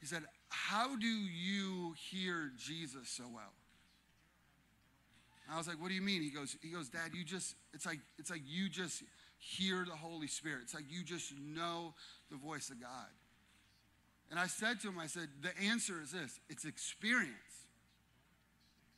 he 0.00 0.06
said, 0.06 0.22
How 0.48 0.96
do 0.96 1.06
you 1.06 1.94
hear 2.10 2.50
Jesus 2.56 3.08
so 3.08 3.24
well? 3.32 3.52
I 5.52 5.56
was 5.56 5.68
like, 5.68 5.80
What 5.80 5.88
do 5.88 5.94
you 5.94 6.02
mean? 6.02 6.22
He 6.22 6.30
goes, 6.30 6.56
he 6.62 6.68
goes, 6.70 6.88
Dad, 6.88 7.10
you 7.14 7.24
just, 7.24 7.54
it's 7.72 7.86
like, 7.86 8.00
it's 8.18 8.30
like 8.30 8.42
you 8.46 8.68
just 8.68 9.02
hear 9.38 9.84
the 9.84 9.96
Holy 9.96 10.26
Spirit. 10.26 10.60
It's 10.62 10.74
like 10.74 10.84
you 10.88 11.04
just 11.04 11.32
know 11.38 11.94
the 12.30 12.36
voice 12.36 12.70
of 12.70 12.80
God. 12.80 13.08
And 14.30 14.40
I 14.40 14.46
said 14.46 14.80
to 14.80 14.88
him, 14.88 14.98
I 14.98 15.06
said, 15.06 15.28
the 15.40 15.56
answer 15.62 15.94
is 16.02 16.12
this 16.12 16.40
it's 16.48 16.64
experience. 16.64 17.32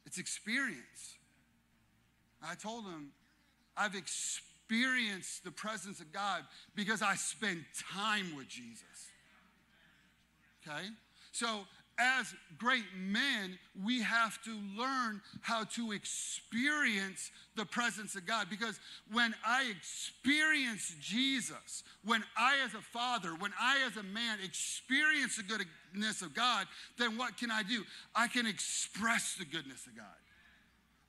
It's 0.07 0.19
experience. 0.19 1.17
I 2.43 2.55
told 2.55 2.85
him, 2.85 3.11
I've 3.77 3.95
experienced 3.95 5.45
the 5.45 5.51
presence 5.51 6.01
of 6.01 6.13
God 6.13 6.45
because 6.75 7.03
I 7.03 7.15
spend 7.17 7.65
time 7.93 8.35
with 8.37 8.49
Jesus 8.49 9.11
okay? 10.67 10.87
So 11.33 11.65
as 11.99 12.33
great 12.59 12.85
men, 12.97 13.59
we 13.85 14.03
have 14.03 14.41
to 14.45 14.57
learn 14.77 15.21
how 15.41 15.65
to 15.65 15.91
experience 15.93 17.31
the 17.57 17.65
presence 17.65 18.15
of 18.15 18.25
God. 18.25 18.47
Because 18.49 18.79
when 19.11 19.35
I 19.45 19.73
experience 19.77 20.95
Jesus, 21.01 21.83
when 22.05 22.23
I, 22.37 22.59
as 22.65 22.75
a 22.75 22.81
father, 22.81 23.31
when 23.31 23.53
I, 23.61 23.79
as 23.87 23.97
a 23.97 24.05
man, 24.05 24.39
experience 24.45 25.37
the 25.37 25.43
goodness 25.43 26.23
of 26.23 26.35
God, 26.35 26.67
then 26.99 27.19
what 27.19 27.37
can 27.37 27.51
I 27.51 27.65
do? 27.65 27.83
I 28.15 28.29
can 28.29 28.47
express 28.47 29.35
the 29.35 29.45
goodness 29.45 29.87
of 29.87 29.97
God. 29.97 30.07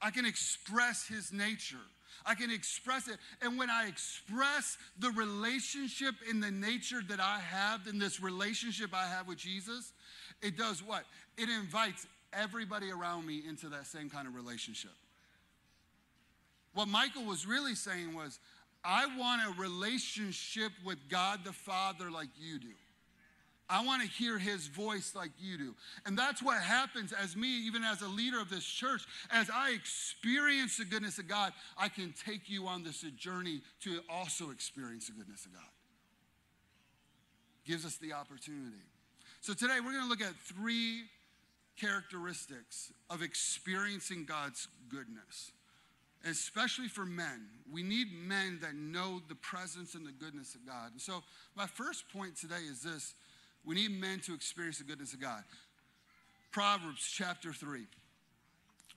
I 0.01 0.09
can 0.09 0.25
express 0.25 1.07
his 1.07 1.31
nature. 1.31 1.77
I 2.25 2.35
can 2.35 2.51
express 2.51 3.07
it. 3.07 3.17
And 3.41 3.57
when 3.57 3.69
I 3.69 3.87
express 3.87 4.77
the 4.99 5.11
relationship 5.11 6.15
in 6.29 6.39
the 6.39 6.51
nature 6.51 7.01
that 7.09 7.19
I 7.19 7.39
have, 7.39 7.87
in 7.87 7.99
this 7.99 8.21
relationship 8.21 8.91
I 8.93 9.07
have 9.07 9.27
with 9.27 9.37
Jesus, 9.37 9.93
it 10.41 10.57
does 10.57 10.83
what? 10.83 11.03
It 11.37 11.49
invites 11.49 12.07
everybody 12.33 12.91
around 12.91 13.25
me 13.25 13.41
into 13.47 13.69
that 13.69 13.87
same 13.87 14.09
kind 14.09 14.27
of 14.27 14.35
relationship. 14.35 14.91
What 16.73 16.87
Michael 16.87 17.25
was 17.25 17.45
really 17.45 17.75
saying 17.75 18.13
was, 18.13 18.39
I 18.83 19.07
want 19.17 19.41
a 19.41 19.59
relationship 19.59 20.71
with 20.85 20.97
God 21.09 21.39
the 21.43 21.51
Father 21.51 22.09
like 22.11 22.29
you 22.39 22.59
do. 22.59 22.67
I 23.69 23.85
want 23.85 24.01
to 24.01 24.07
hear 24.07 24.39
his 24.39 24.67
voice 24.67 25.13
like 25.15 25.29
you 25.39 25.57
do. 25.57 25.75
And 26.05 26.17
that's 26.17 26.41
what 26.41 26.59
happens 26.59 27.13
as 27.13 27.35
me, 27.35 27.67
even 27.67 27.83
as 27.83 28.01
a 28.01 28.07
leader 28.07 28.39
of 28.39 28.49
this 28.49 28.65
church. 28.65 29.03
As 29.31 29.49
I 29.53 29.71
experience 29.71 30.77
the 30.77 30.85
goodness 30.85 31.19
of 31.19 31.27
God, 31.27 31.53
I 31.77 31.87
can 31.87 32.13
take 32.25 32.49
you 32.49 32.65
on 32.67 32.83
this 32.83 33.01
journey 33.17 33.61
to 33.83 33.99
also 34.09 34.49
experience 34.49 35.07
the 35.07 35.13
goodness 35.13 35.45
of 35.45 35.53
God. 35.53 35.61
Gives 37.65 37.85
us 37.85 37.97
the 37.97 38.13
opportunity. 38.13 38.81
So 39.41 39.53
today 39.53 39.79
we're 39.85 39.93
going 39.93 40.03
to 40.03 40.09
look 40.09 40.21
at 40.21 40.35
three 40.35 41.03
characteristics 41.79 42.91
of 43.09 43.21
experiencing 43.21 44.25
God's 44.25 44.67
goodness. 44.89 45.51
Especially 46.29 46.89
for 46.89 47.05
men, 47.05 47.47
we 47.71 47.81
need 47.81 48.07
men 48.11 48.59
that 48.61 48.75
know 48.75 49.21
the 49.29 49.35
presence 49.35 49.95
and 49.95 50.05
the 50.05 50.11
goodness 50.11 50.53
of 50.53 50.65
God. 50.67 50.91
And 50.91 50.99
so, 50.99 51.23
my 51.55 51.65
first 51.65 52.03
point 52.09 52.35
today 52.35 52.63
is 52.69 52.81
this 52.81 53.13
we 53.65 53.75
need 53.75 53.91
men 53.91 54.19
to 54.21 54.33
experience 54.33 54.77
the 54.77 54.83
goodness 54.83 55.13
of 55.13 55.21
God. 55.21 55.43
Proverbs 56.51 57.07
chapter 57.07 57.53
3, 57.53 57.85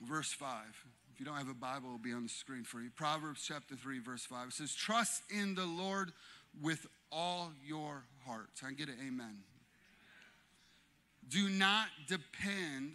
verse 0.01 0.31
5. 0.33 0.65
If 1.13 1.19
you 1.19 1.25
don't 1.25 1.37
have 1.37 1.49
a 1.49 1.53
Bible, 1.53 1.89
it'll 1.89 1.99
be 1.99 2.13
on 2.13 2.23
the 2.23 2.29
screen 2.29 2.63
for 2.63 2.81
you. 2.81 2.89
Proverbs 2.95 3.45
chapter 3.47 3.75
3, 3.75 3.99
verse 3.99 4.25
5. 4.25 4.47
It 4.47 4.53
says, 4.53 4.73
Trust 4.73 5.21
in 5.29 5.53
the 5.53 5.65
Lord 5.65 6.11
with 6.61 6.87
all 7.11 7.51
your 7.63 8.03
heart. 8.25 8.49
I 8.65 8.71
get 8.73 8.89
it, 8.89 8.95
amen. 9.05 9.37
Do 11.29 11.49
not 11.49 11.87
depend 12.07 12.93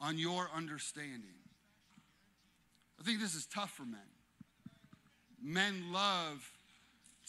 on 0.00 0.18
your 0.18 0.48
understanding. 0.54 1.34
I 2.98 3.02
think 3.02 3.20
this 3.20 3.34
is 3.34 3.46
tough 3.46 3.70
for 3.70 3.84
men. 3.84 4.00
Men 5.42 5.92
love 5.92 6.48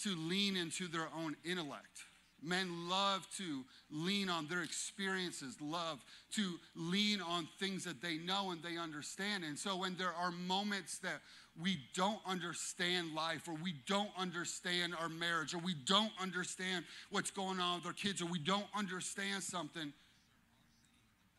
to 0.04 0.16
lean 0.16 0.58
into 0.58 0.88
their 0.88 1.08
own 1.18 1.36
intellect. 1.44 2.04
Men 2.44 2.90
love 2.90 3.28
to 3.38 3.64
lean 3.92 4.30
on 4.30 4.48
their 4.48 4.64
experiences, 4.64 5.56
love 5.62 6.00
to 6.34 6.56
lean 6.76 7.22
on 7.22 7.48
things 7.60 7.84
that 7.86 8.02
they 8.02 8.18
know 8.18 8.52
and 8.52 8.64
they 8.64 8.78
understand. 8.78 9.44
And 9.44 9.58
so 9.58 9.78
when 9.78 9.96
there 9.98 10.14
are 10.14 10.32
moments 10.32 10.98
that 11.00 11.22
we 11.62 11.78
don't 11.94 12.20
understand 12.26 13.14
life 13.14 13.48
or 13.48 13.56
we 13.62 13.76
don't 13.86 14.10
understand 14.18 14.94
our 15.00 15.10
marriage 15.10 15.54
or 15.54 15.60
we 15.60 15.76
don't 15.86 16.12
understand 16.20 16.86
what's 17.12 17.32
going 17.32 17.60
on 17.60 17.78
with 17.78 17.86
our 17.86 17.94
kids 17.94 18.22
or 18.22 18.26
we 18.26 18.40
don't 18.40 18.66
understand 18.76 19.44
something, 19.44 19.94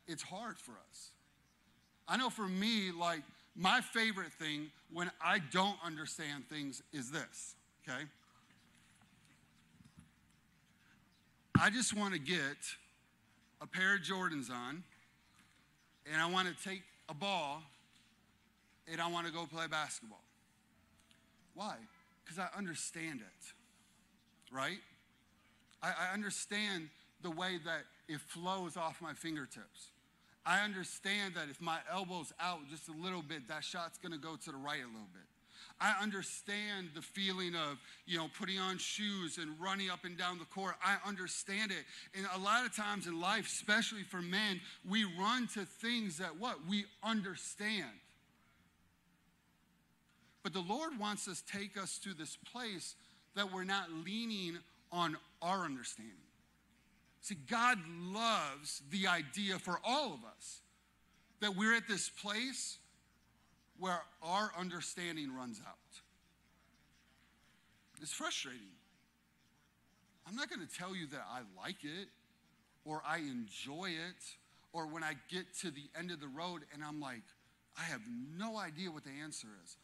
it's 0.07 0.23
hard 0.23 0.59
for 0.59 0.73
us. 0.91 1.11
I 2.07 2.17
know 2.17 2.31
for 2.31 2.47
me, 2.47 2.91
like, 2.93 3.23
my 3.55 3.81
favorite 3.81 4.33
thing 4.33 4.71
when 4.93 5.11
I 5.23 5.38
don't 5.38 5.77
understand 5.85 6.49
things 6.49 6.83
is 6.93 7.11
this, 7.11 7.55
okay? 7.88 8.05
I 11.59 11.71
just 11.71 11.97
want 11.97 12.15
to 12.15 12.21
get 12.21 12.57
a 13.61 13.67
pair 13.67 13.95
of 13.95 14.01
Jordans 14.01 14.51
on 14.51 14.83
and 16.11 16.21
I 16.21 16.31
want 16.31 16.49
to 16.49 16.69
take 16.69 16.83
a 17.09 17.15
ball 17.15 17.62
and 18.91 19.01
I 19.01 19.09
want 19.09 19.27
to 19.27 19.33
go 19.33 19.47
play 19.47 19.67
basketball. 19.71 20.25
Why? 21.55 21.77
Because 22.25 22.38
I 22.38 22.49
understand 22.57 23.21
it, 23.21 24.55
right? 24.55 24.79
I, 25.83 25.93
I, 26.11 26.15
understand 26.15 26.88
the 27.23 27.31
way 27.31 27.59
that 27.65 27.83
it 28.09 28.21
flows 28.21 28.77
off 28.77 29.03
my 29.03 29.12
fingertips. 29.12 29.91
I 30.47 30.65
understand 30.65 31.35
that 31.35 31.49
if 31.51 31.61
my 31.61 31.79
elbow's 31.91 32.33
out 32.41 32.61
just 32.71 32.88
a 32.88 32.93
little 32.93 33.23
bit, 33.23 33.49
that 33.49 33.62
shot's 33.62 33.99
gonna 33.99 34.19
go 34.19 34.37
to 34.37 34.51
the 34.51 34.57
right 34.57 34.81
a 34.81 34.87
little 34.87 35.09
bit. 35.12 35.23
I 35.83 36.01
understand 36.01 36.90
the 36.95 37.03
feeling 37.03 37.57
of, 37.57 37.79
you 38.07 38.16
know, 38.16 38.29
putting 38.38 38.61
on 38.61 38.79
shoes 38.79 39.38
and 39.38 39.51
running 39.61 39.90
up 39.90 40.05
and 40.05 40.16
down 40.16 40.38
the 40.38 40.45
court. 40.45 40.77
I 40.81 40.97
understand 41.07 41.73
it. 41.73 41.85
And 42.16 42.25
a 42.37 42.38
lot 42.38 42.64
of 42.64 42.75
times 42.75 43.09
in 43.09 43.21
life, 43.21 43.47
especially 43.47 44.05
for 44.05 44.23
men, 44.23 44.61
we 44.88 45.05
run 45.18 45.49
to 45.55 45.64
things 45.64 46.18
that 46.18 46.38
what? 46.38 46.59
We 46.68 46.85
understand. 47.03 47.90
But 50.45 50.53
the 50.53 50.61
Lord 50.61 50.99
wants 51.01 51.27
us 51.27 51.42
to 51.42 51.59
take 51.59 51.77
us 51.77 51.99
to 52.05 52.14
this 52.14 52.37
place 52.53 52.95
that 53.35 53.53
we're 53.53 53.64
not 53.64 53.90
leaning 54.05 54.59
on 54.92 55.16
our 55.40 55.64
understanding. 55.64 56.14
See, 57.23 57.37
God 57.51 57.79
loves 58.05 58.83
the 58.90 59.09
idea 59.09 59.59
for 59.59 59.81
all 59.85 60.14
of 60.14 60.21
us 60.37 60.61
that 61.40 61.57
we're 61.57 61.75
at 61.75 61.88
this 61.88 62.09
place 62.09 62.79
where 63.83 64.01
our 64.23 64.53
understanding 64.57 65.35
runs 65.35 65.61
out. 65.66 65.75
It's 68.01 68.12
frustrating. 68.12 68.61
I'm 70.25 70.37
not 70.37 70.49
going 70.49 70.64
to 70.64 70.73
tell 70.73 70.95
you 70.95 71.09
that 71.09 71.27
I 71.29 71.40
like 71.61 71.83
it 71.83 72.07
or 72.85 73.03
I 73.05 73.16
enjoy 73.18 73.87
it 73.87 74.23
or 74.73 74.87
when 74.87 75.03
I 75.03 75.14
get 75.29 75.47
to 75.62 75.73
the 75.73 75.83
end 75.99 76.12
of 76.12 76.21
the 76.21 76.29
road 76.29 76.62
and 76.73 76.85
I'm 76.85 77.01
like, 77.01 77.23
I 77.77 77.83
have 77.83 78.03
no 78.38 78.57
idea 78.57 78.88
what 78.88 79.03
the 79.03 79.11
answer 79.21 79.49
is. 79.64 79.77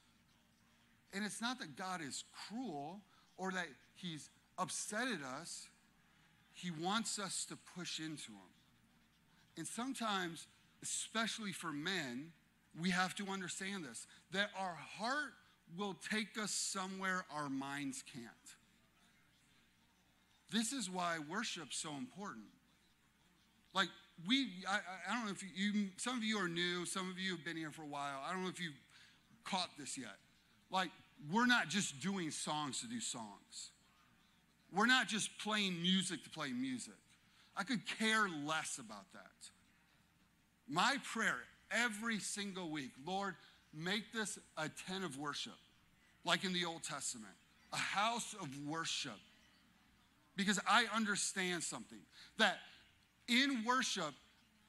And 1.13 1.25
it's 1.25 1.41
not 1.41 1.59
that 1.59 1.75
God 1.75 2.01
is 2.01 2.23
cruel 2.47 3.01
or 3.37 3.51
that 3.51 3.67
he's 3.97 4.31
upset 4.59 5.09
at 5.09 5.25
us. 5.41 5.67
He 6.55 6.71
wants 6.71 7.19
us 7.19 7.45
to 7.47 7.59
push 7.77 7.99
into 7.99 8.31
him. 8.31 8.53
And 9.57 9.67
sometimes, 9.67 10.47
especially 10.85 11.51
for 11.51 11.73
men, 11.73 12.31
we 12.81 12.91
have 12.91 13.15
to 13.17 13.27
understand 13.29 13.85
this 13.85 14.07
that 14.33 14.51
our 14.59 14.77
heart 14.99 15.35
will 15.77 15.97
take 16.11 16.39
us 16.43 16.51
somewhere 16.51 17.25
our 17.35 17.49
minds 17.49 18.03
can't. 18.13 18.25
This 20.51 20.73
is 20.73 20.89
why 20.89 21.19
worship's 21.31 21.77
so 21.77 21.91
important. 21.97 22.47
Like, 23.75 23.89
we, 24.27 24.49
I, 24.69 24.79
I 25.09 25.15
don't 25.15 25.27
know 25.27 25.33
if 25.33 25.43
you, 25.43 25.49
you, 25.55 25.89
some 25.97 26.17
of 26.17 26.25
you 26.25 26.39
are 26.39 26.49
new, 26.49 26.87
some 26.87 27.11
of 27.11 27.19
you 27.19 27.37
have 27.37 27.45
been 27.45 27.57
here 27.57 27.71
for 27.71 27.83
a 27.83 27.87
while. 27.87 28.23
I 28.27 28.33
don't 28.33 28.43
know 28.43 28.49
if 28.49 28.61
you've 28.61 28.81
caught 29.45 29.69
this 29.79 29.99
yet. 29.99 30.17
Like, 30.71 30.91
we're 31.31 31.47
not 31.47 31.69
just 31.69 32.01
doing 32.01 32.31
songs 32.31 32.81
to 32.81 32.87
do 32.87 33.01
songs. 33.01 33.71
We're 34.75 34.87
not 34.87 35.07
just 35.07 35.31
playing 35.39 35.81
music 35.81 36.25
to 36.25 36.31
play 36.31 36.53
music. 36.53 36.95
I 37.57 37.63
could 37.63 37.81
care 37.99 38.29
less 38.47 38.79
about 38.79 39.13
that. 39.13 39.51
My 40.69 40.97
prayer 41.13 41.39
every 41.71 42.19
single 42.19 42.71
week, 42.71 42.91
Lord, 43.07 43.35
make 43.75 44.13
this 44.13 44.39
a 44.57 44.69
tent 44.87 45.05
of 45.05 45.19
worship, 45.19 45.57
like 46.25 46.45
in 46.45 46.53
the 46.53 46.65
Old 46.65 46.83
Testament, 46.83 47.35
a 47.73 47.77
house 47.77 48.35
of 48.41 48.49
worship. 48.67 49.19
Because 50.37 50.61
I 50.69 50.87
understand 50.95 51.63
something 51.63 51.99
that 52.39 52.59
in 53.27 53.65
worship, 53.67 54.15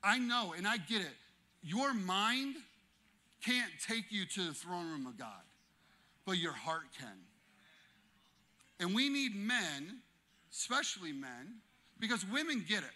I 0.03 0.17
know 0.17 0.53
and 0.57 0.67
I 0.67 0.77
get 0.77 1.01
it, 1.01 1.15
your 1.61 1.93
mind 1.93 2.55
can't 3.45 3.71
take 3.87 4.11
you 4.11 4.25
to 4.25 4.47
the 4.47 4.53
throne 4.53 4.89
room 4.89 5.05
of 5.05 5.17
God 5.17 5.41
but 6.29 6.37
your 6.37 6.53
heart 6.53 6.83
can. 6.99 7.17
And 8.79 8.93
we 8.93 9.09
need 9.09 9.35
men, 9.35 9.97
especially 10.51 11.11
men, 11.11 11.55
because 11.99 12.23
women 12.23 12.63
get 12.69 12.83
it. 12.83 12.91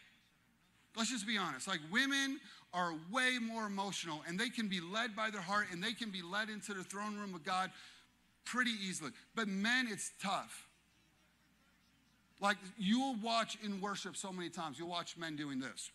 Let's 0.96 1.10
just 1.10 1.26
be 1.26 1.40
honest. 1.40 1.68
Like 1.68 1.80
women 1.92 2.40
are 2.74 2.94
way 3.12 3.38
more 3.40 3.66
emotional 3.66 4.22
and 4.28 4.40
they 4.40 4.50
can 4.50 4.68
be 4.68 4.82
led 4.82 5.16
by 5.16 5.30
their 5.30 5.42
heart 5.42 5.68
and 5.72 5.84
they 5.84 5.94
can 5.94 6.10
be 6.10 6.22
led 6.22 6.50
into 6.50 6.74
the 6.74 6.84
throne 6.84 7.16
room 7.16 7.36
of 7.36 7.44
God 7.44 7.70
pretty 8.46 8.72
easily. 8.72 9.12
But 9.36 9.48
men, 9.48 9.88
it's 9.90 10.12
tough. 10.22 10.68
Like 12.42 12.58
you'll 12.78 13.16
watch 13.22 13.58
in 13.64 13.80
worship 13.80 14.18
so 14.18 14.32
many 14.32 14.50
times, 14.50 14.80
you'll 14.80 14.90
watch 14.90 15.16
men 15.18 15.36
doing 15.36 15.60
this. 15.60 15.92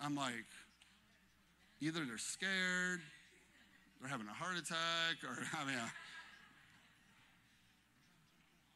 I'm 0.00 0.14
like, 0.14 0.44
either 1.80 2.04
they're 2.04 2.18
scared 2.18 3.00
they're 4.00 4.10
having 4.10 4.26
a 4.28 4.32
heart 4.32 4.56
attack 4.56 5.24
or 5.24 5.42
having 5.56 5.74
a. 5.74 5.92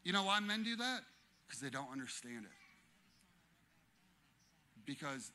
You 0.03 0.13
know 0.13 0.25
why 0.25 0.41
men 0.41 0.63
do 0.63 0.77
that? 0.77 1.01
Because 1.47 1.61
they 1.61 1.71
don't 1.71 1.91
understand 1.93 2.45
it. 2.45 2.60
Because 4.91 5.31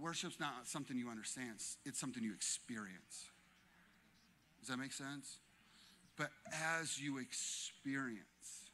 worship's 0.00 0.40
not 0.40 0.66
something 0.66 0.98
you 0.98 1.08
understand, 1.08 1.62
it's 1.86 2.00
something 2.00 2.24
you 2.24 2.34
experience. 2.34 3.30
Does 4.58 4.68
that 4.68 4.78
make 4.78 4.92
sense? 4.92 5.38
But 6.16 6.30
as 6.52 7.00
you 7.00 7.18
experience 7.18 8.70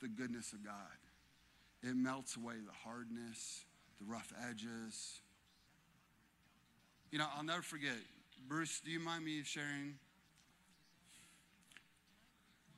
the 0.00 0.08
goodness 0.08 0.52
of 0.52 0.64
God, 0.64 0.74
it 1.84 1.94
melts 1.94 2.36
away 2.36 2.54
the 2.54 2.72
hardness, 2.72 3.64
the 4.00 4.12
rough 4.12 4.32
edges. 4.50 5.20
You 7.12 7.20
know, 7.20 7.26
I'll 7.36 7.44
never 7.44 7.62
forget. 7.62 7.94
Bruce, 8.48 8.80
do 8.84 8.90
you 8.90 8.98
mind 8.98 9.24
me 9.24 9.44
sharing? 9.44 9.94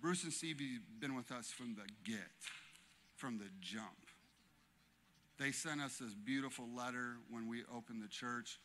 Bruce 0.03 0.23
and 0.25 0.33
Stevie 0.33 0.75
have 0.75 1.01
been 1.01 1.17
with 1.17 1.33
us 1.33 1.51
from 1.51 1.75
the 1.75 1.89
get, 2.05 2.21
from 3.17 3.39
the 3.39 3.49
jump. 3.63 4.08
They 5.39 5.53
sent 5.53 5.81
us 5.81 5.99
this 5.99 6.15
beautiful 6.15 6.67
letter 6.77 7.17
when 7.31 7.49
we 7.49 7.63
opened 7.75 8.03
the 8.03 8.09
church, 8.09 8.59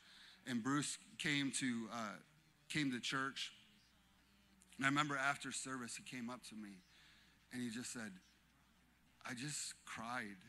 and 0.48 0.64
Bruce 0.64 0.98
came 1.20 1.52
to 1.60 1.88
uh, 1.94 2.16
came 2.70 2.92
to 2.92 3.00
church. 3.00 3.52
And 4.78 4.86
I 4.86 4.90
remember 4.90 5.16
after 5.16 5.52
service, 5.52 5.96
he 5.96 6.04
came 6.04 6.30
up 6.30 6.44
to 6.50 6.56
me, 6.56 6.82
and 7.52 7.62
he 7.62 7.70
just 7.70 7.94
said, 7.94 8.12
"I 9.26 9.34
just 9.34 9.74
cried 9.86 10.42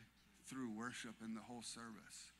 through 0.47 0.71
worship 0.77 1.15
in 1.23 1.33
the 1.33 1.41
whole 1.41 1.61
service." 1.61 2.31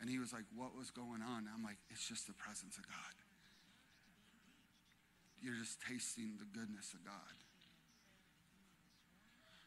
And 0.00 0.08
he 0.08 0.18
was 0.18 0.32
like, 0.32 0.44
What 0.54 0.76
was 0.76 0.90
going 0.90 1.22
on? 1.22 1.48
I'm 1.52 1.62
like, 1.62 1.78
It's 1.90 2.06
just 2.06 2.26
the 2.26 2.34
presence 2.34 2.76
of 2.78 2.86
God. 2.86 3.14
You're 5.40 5.54
just 5.54 5.78
tasting 5.88 6.32
the 6.38 6.46
goodness 6.58 6.92
of 6.94 7.04
God. 7.04 7.36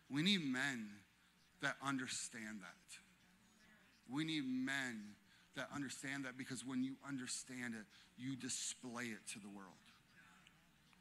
We 0.10 0.21
need 0.21 0.43
men 0.43 0.89
that 1.62 1.76
understand 1.86 2.60
that. 2.62 2.81
We 4.12 4.24
need 4.24 4.43
men 4.45 5.15
that 5.56 5.67
understand 5.74 6.26
that 6.26 6.38
because 6.38 6.65
when 6.65 6.84
you 6.84 6.95
understand 7.08 7.74
it, 7.74 7.86
you 8.17 8.36
display 8.36 9.06
it 9.06 9.26
to 9.34 9.39
the 9.39 9.50
world. 9.50 9.67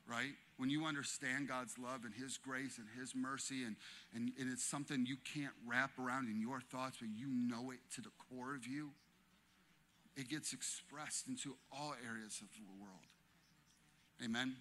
Right? 0.08 0.34
When 0.56 0.70
you 0.70 0.86
understand 0.86 1.46
God's 1.46 1.78
love 1.78 2.04
and 2.04 2.12
His 2.12 2.36
grace 2.36 2.78
and 2.78 2.86
His 2.98 3.14
mercy, 3.14 3.64
and, 3.64 3.76
and, 4.12 4.32
and 4.40 4.52
it's 4.52 4.64
something 4.64 5.06
you 5.06 5.16
can't 5.34 5.52
wrap 5.66 5.92
around 5.98 6.28
in 6.28 6.40
your 6.40 6.60
thoughts, 6.60 6.96
but 7.00 7.08
you 7.14 7.28
know 7.28 7.70
it 7.70 7.78
to 7.94 8.00
the 8.00 8.10
core 8.28 8.54
of 8.54 8.66
you, 8.66 8.90
it 10.16 10.28
gets 10.28 10.52
expressed 10.52 11.28
into 11.28 11.54
all 11.72 11.94
areas 12.04 12.40
of 12.42 12.48
the 12.56 12.82
world. 12.82 13.06
Amen. 14.24 14.56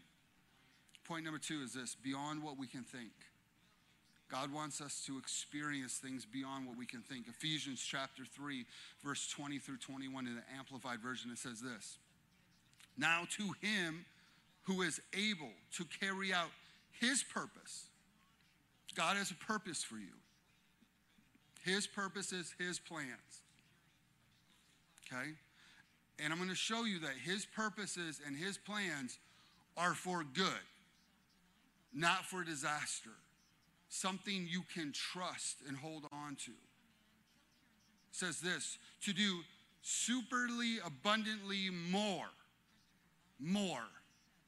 Point 1.04 1.26
number 1.26 1.40
two 1.40 1.62
is 1.64 1.74
this 1.74 1.96
beyond 1.96 2.44
what 2.44 2.58
we 2.60 2.68
can 2.68 2.84
think. 2.84 3.12
God 4.32 4.54
wants 4.54 4.80
us 4.80 5.04
to 5.08 5.18
experience 5.18 5.98
things 5.98 6.26
beyond 6.26 6.68
what 6.68 6.78
we 6.78 6.86
can 6.86 7.02
think. 7.02 7.28
Ephesians 7.28 7.82
chapter 7.82 8.24
3, 8.24 8.66
verse 9.04 9.28
20 9.30 9.58
through 9.58 9.78
21 9.78 10.28
in 10.28 10.36
the 10.36 10.44
Amplified 10.58 11.00
Version, 11.00 11.32
it 11.32 11.40
says 11.40 11.62
this 11.62 11.98
Now 12.98 13.24
to 13.38 13.52
him 13.66 14.06
who 14.64 14.84
is 14.84 15.02
able 15.16 15.52
to 15.78 15.86
carry 16.00 16.32
out 16.32 16.50
his 17.00 17.24
purpose, 17.24 17.86
God 18.96 19.18
has 19.18 19.32
a 19.32 19.36
purpose 19.36 19.84
for 19.84 19.96
you. 19.96 20.14
His 21.64 21.88
purpose 21.88 22.32
is 22.32 22.54
his 22.58 22.80
plans. 22.80 23.42
Okay? 25.12 25.32
And 26.20 26.32
I'm 26.32 26.38
going 26.38 26.50
to 26.50 26.56
show 26.56 26.84
you 26.86 27.00
that 27.00 27.14
his 27.24 27.46
purposes 27.46 28.22
and 28.26 28.36
his 28.36 28.58
plans 28.58 29.18
are 29.78 29.94
for 29.94 30.24
good, 30.24 30.66
not 31.94 32.26
for 32.26 32.44
disaster. 32.44 33.12
Something 33.90 34.48
you 34.48 34.62
can 34.74 34.92
trust 34.94 35.58
and 35.68 35.76
hold 35.76 36.06
on 36.12 36.36
to. 36.46 36.52
It 36.52 36.56
says 38.12 38.40
this 38.40 38.78
to 39.04 39.14
do 39.14 39.40
superly 39.84 40.78
abundantly 40.86 41.70
more. 41.92 42.28
More. 43.40 43.88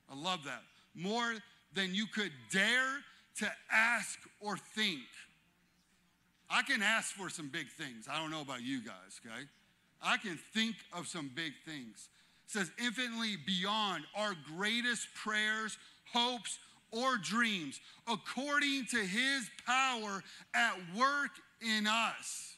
I 0.09 0.15
love 0.15 0.43
that. 0.45 0.61
More 0.93 1.33
than 1.73 1.95
you 1.95 2.05
could 2.05 2.31
dare 2.51 2.99
to 3.39 3.51
ask 3.71 4.19
or 4.39 4.57
think. 4.57 5.01
I 6.49 6.61
can 6.63 6.83
ask 6.83 7.13
for 7.13 7.29
some 7.29 7.47
big 7.47 7.67
things. 7.69 8.07
I 8.11 8.19
don't 8.19 8.29
know 8.29 8.41
about 8.41 8.61
you 8.61 8.83
guys, 8.83 9.21
okay? 9.25 9.47
I 10.03 10.17
can 10.17 10.37
think 10.53 10.75
of 10.93 11.07
some 11.07 11.31
big 11.33 11.53
things. 11.65 12.09
It 12.45 12.51
says, 12.51 12.71
infinitely 12.77 13.37
beyond 13.45 14.03
our 14.15 14.35
greatest 14.57 15.07
prayers, 15.15 15.77
hopes, 16.11 16.59
or 16.91 17.17
dreams, 17.17 17.79
according 18.07 18.85
to 18.87 18.97
his 18.97 19.49
power 19.65 20.23
at 20.53 20.75
work 20.97 21.31
in 21.61 21.87
us. 21.87 22.55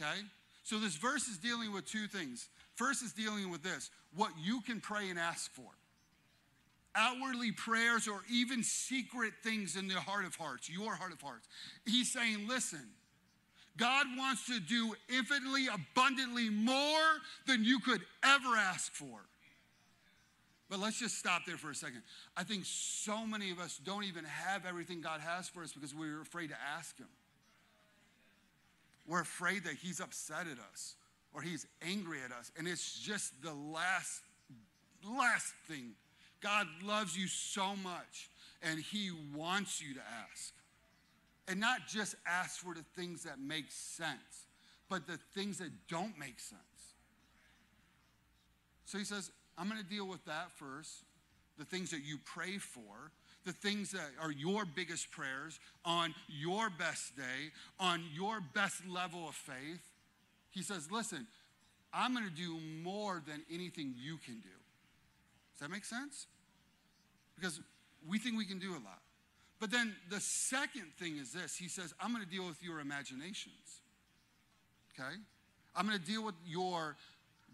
Okay? 0.00 0.20
So 0.62 0.78
this 0.78 0.96
verse 0.96 1.28
is 1.28 1.38
dealing 1.38 1.72
with 1.72 1.84
two 1.84 2.06
things. 2.06 2.48
First 2.76 3.02
is 3.02 3.12
dealing 3.12 3.50
with 3.50 3.62
this 3.62 3.90
what 4.14 4.32
you 4.42 4.60
can 4.62 4.80
pray 4.80 5.10
and 5.10 5.18
ask 5.18 5.52
for. 5.52 5.68
Outwardly 6.96 7.52
prayers 7.52 8.08
or 8.08 8.22
even 8.30 8.64
secret 8.64 9.32
things 9.44 9.76
in 9.76 9.86
the 9.86 9.94
heart 9.94 10.24
of 10.24 10.34
hearts, 10.34 10.68
your 10.68 10.94
heart 10.94 11.12
of 11.12 11.20
hearts. 11.20 11.46
He's 11.86 12.12
saying, 12.12 12.48
listen, 12.48 12.88
God 13.76 14.06
wants 14.16 14.46
to 14.46 14.58
do 14.58 14.94
infinitely, 15.08 15.68
abundantly 15.68 16.50
more 16.50 16.74
than 17.46 17.64
you 17.64 17.78
could 17.78 18.00
ever 18.24 18.56
ask 18.56 18.92
for. 18.92 19.20
But 20.70 20.78
let's 20.78 21.00
just 21.00 21.18
stop 21.18 21.44
there 21.44 21.56
for 21.56 21.70
a 21.70 21.74
second. 21.74 22.02
I 22.36 22.44
think 22.44 22.62
so 22.64 23.26
many 23.26 23.50
of 23.50 23.58
us 23.58 23.80
don't 23.84 24.04
even 24.04 24.24
have 24.24 24.64
everything 24.64 25.00
God 25.00 25.20
has 25.20 25.48
for 25.48 25.64
us 25.64 25.72
because 25.72 25.92
we're 25.92 26.22
afraid 26.22 26.50
to 26.50 26.56
ask 26.76 26.96
Him. 26.96 27.08
We're 29.06 29.20
afraid 29.20 29.64
that 29.64 29.74
He's 29.74 30.00
upset 30.00 30.46
at 30.46 30.58
us 30.72 30.94
or 31.34 31.42
He's 31.42 31.66
angry 31.82 32.18
at 32.24 32.30
us. 32.30 32.52
And 32.56 32.68
it's 32.68 33.00
just 33.00 33.32
the 33.42 33.52
last, 33.52 34.22
last 35.04 35.52
thing. 35.66 35.90
God 36.40 36.68
loves 36.84 37.18
you 37.18 37.26
so 37.26 37.74
much 37.82 38.30
and 38.62 38.78
He 38.78 39.10
wants 39.34 39.82
you 39.82 39.94
to 39.94 40.00
ask. 40.30 40.54
And 41.48 41.58
not 41.58 41.88
just 41.88 42.14
ask 42.24 42.60
for 42.60 42.74
the 42.74 42.84
things 42.94 43.24
that 43.24 43.40
make 43.40 43.72
sense, 43.72 44.46
but 44.88 45.08
the 45.08 45.18
things 45.34 45.58
that 45.58 45.70
don't 45.88 46.16
make 46.16 46.38
sense. 46.38 46.60
So 48.84 48.98
he 48.98 49.04
says, 49.04 49.30
I'm 49.60 49.68
going 49.68 49.80
to 49.80 49.86
deal 49.86 50.08
with 50.08 50.24
that 50.24 50.50
first. 50.52 51.04
The 51.58 51.66
things 51.66 51.90
that 51.90 52.00
you 52.02 52.16
pray 52.24 52.56
for, 52.56 53.12
the 53.44 53.52
things 53.52 53.90
that 53.92 54.08
are 54.18 54.32
your 54.32 54.64
biggest 54.64 55.10
prayers 55.10 55.60
on 55.84 56.14
your 56.28 56.70
best 56.70 57.14
day, 57.14 57.52
on 57.78 58.02
your 58.14 58.40
best 58.54 58.86
level 58.88 59.28
of 59.28 59.34
faith. 59.34 59.82
He 60.50 60.62
says, 60.62 60.90
Listen, 60.90 61.26
I'm 61.92 62.14
going 62.14 62.26
to 62.26 62.34
do 62.34 62.56
more 62.82 63.22
than 63.26 63.42
anything 63.52 63.92
you 64.02 64.16
can 64.16 64.36
do. 64.36 64.48
Does 65.52 65.60
that 65.60 65.70
make 65.70 65.84
sense? 65.84 66.26
Because 67.36 67.60
we 68.08 68.18
think 68.18 68.38
we 68.38 68.46
can 68.46 68.58
do 68.58 68.70
a 68.70 68.80
lot. 68.82 69.02
But 69.60 69.70
then 69.70 69.94
the 70.08 70.20
second 70.20 70.86
thing 70.98 71.18
is 71.18 71.34
this 71.34 71.56
He 71.56 71.68
says, 71.68 71.92
I'm 72.00 72.12
going 72.14 72.24
to 72.24 72.30
deal 72.30 72.46
with 72.46 72.62
your 72.62 72.80
imaginations. 72.80 73.82
Okay? 74.94 75.16
I'm 75.76 75.86
going 75.86 75.98
to 75.98 76.04
deal 76.04 76.24
with 76.24 76.34
your 76.46 76.96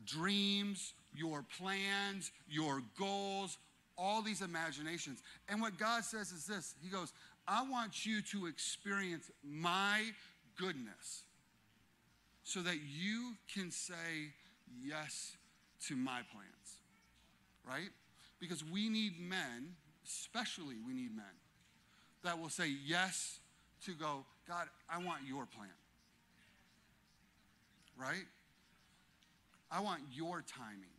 dreams, 0.05 0.95
your 1.17 1.45
plans, 1.59 2.31
your 2.49 2.83
goals, 2.99 3.59
all 3.99 4.23
these 4.23 4.43
imaginations. 4.43 5.23
And 5.49 5.61
what 5.61 5.79
God 5.79 6.05
says 6.05 6.33
is 6.33 6.47
this 6.47 6.75
He 6.83 6.89
goes, 6.89 7.13
I 7.49 7.69
want 7.69 8.05
you 8.05 8.23
to 8.23 8.47
experience 8.47 9.31
my 9.45 10.03
goodness 10.59 11.23
so 12.45 12.61
that 12.61 12.77
you 12.87 13.35
can 13.53 13.71
say 13.71 14.33
yes 14.85 15.37
to 15.89 15.97
my 15.97 16.21
plans, 16.33 16.81
right? 17.67 17.91
Because 18.41 18.65
we 18.65 18.89
need 18.89 19.21
men, 19.21 19.75
especially 20.07 20.77
we 20.87 20.93
need 20.93 21.15
men, 21.15 21.25
that 22.25 22.41
will 22.41 22.49
say 22.49 22.73
yes 22.85 23.39
to 23.85 23.93
go, 23.93 24.25
God, 24.49 24.67
I 24.89 24.99
want 24.99 25.23
your 25.27 25.47
plan. 25.47 25.69
Right? 27.99 28.27
I 29.71 29.81
want 29.81 30.03
your 30.13 30.43
timing. 30.43 30.96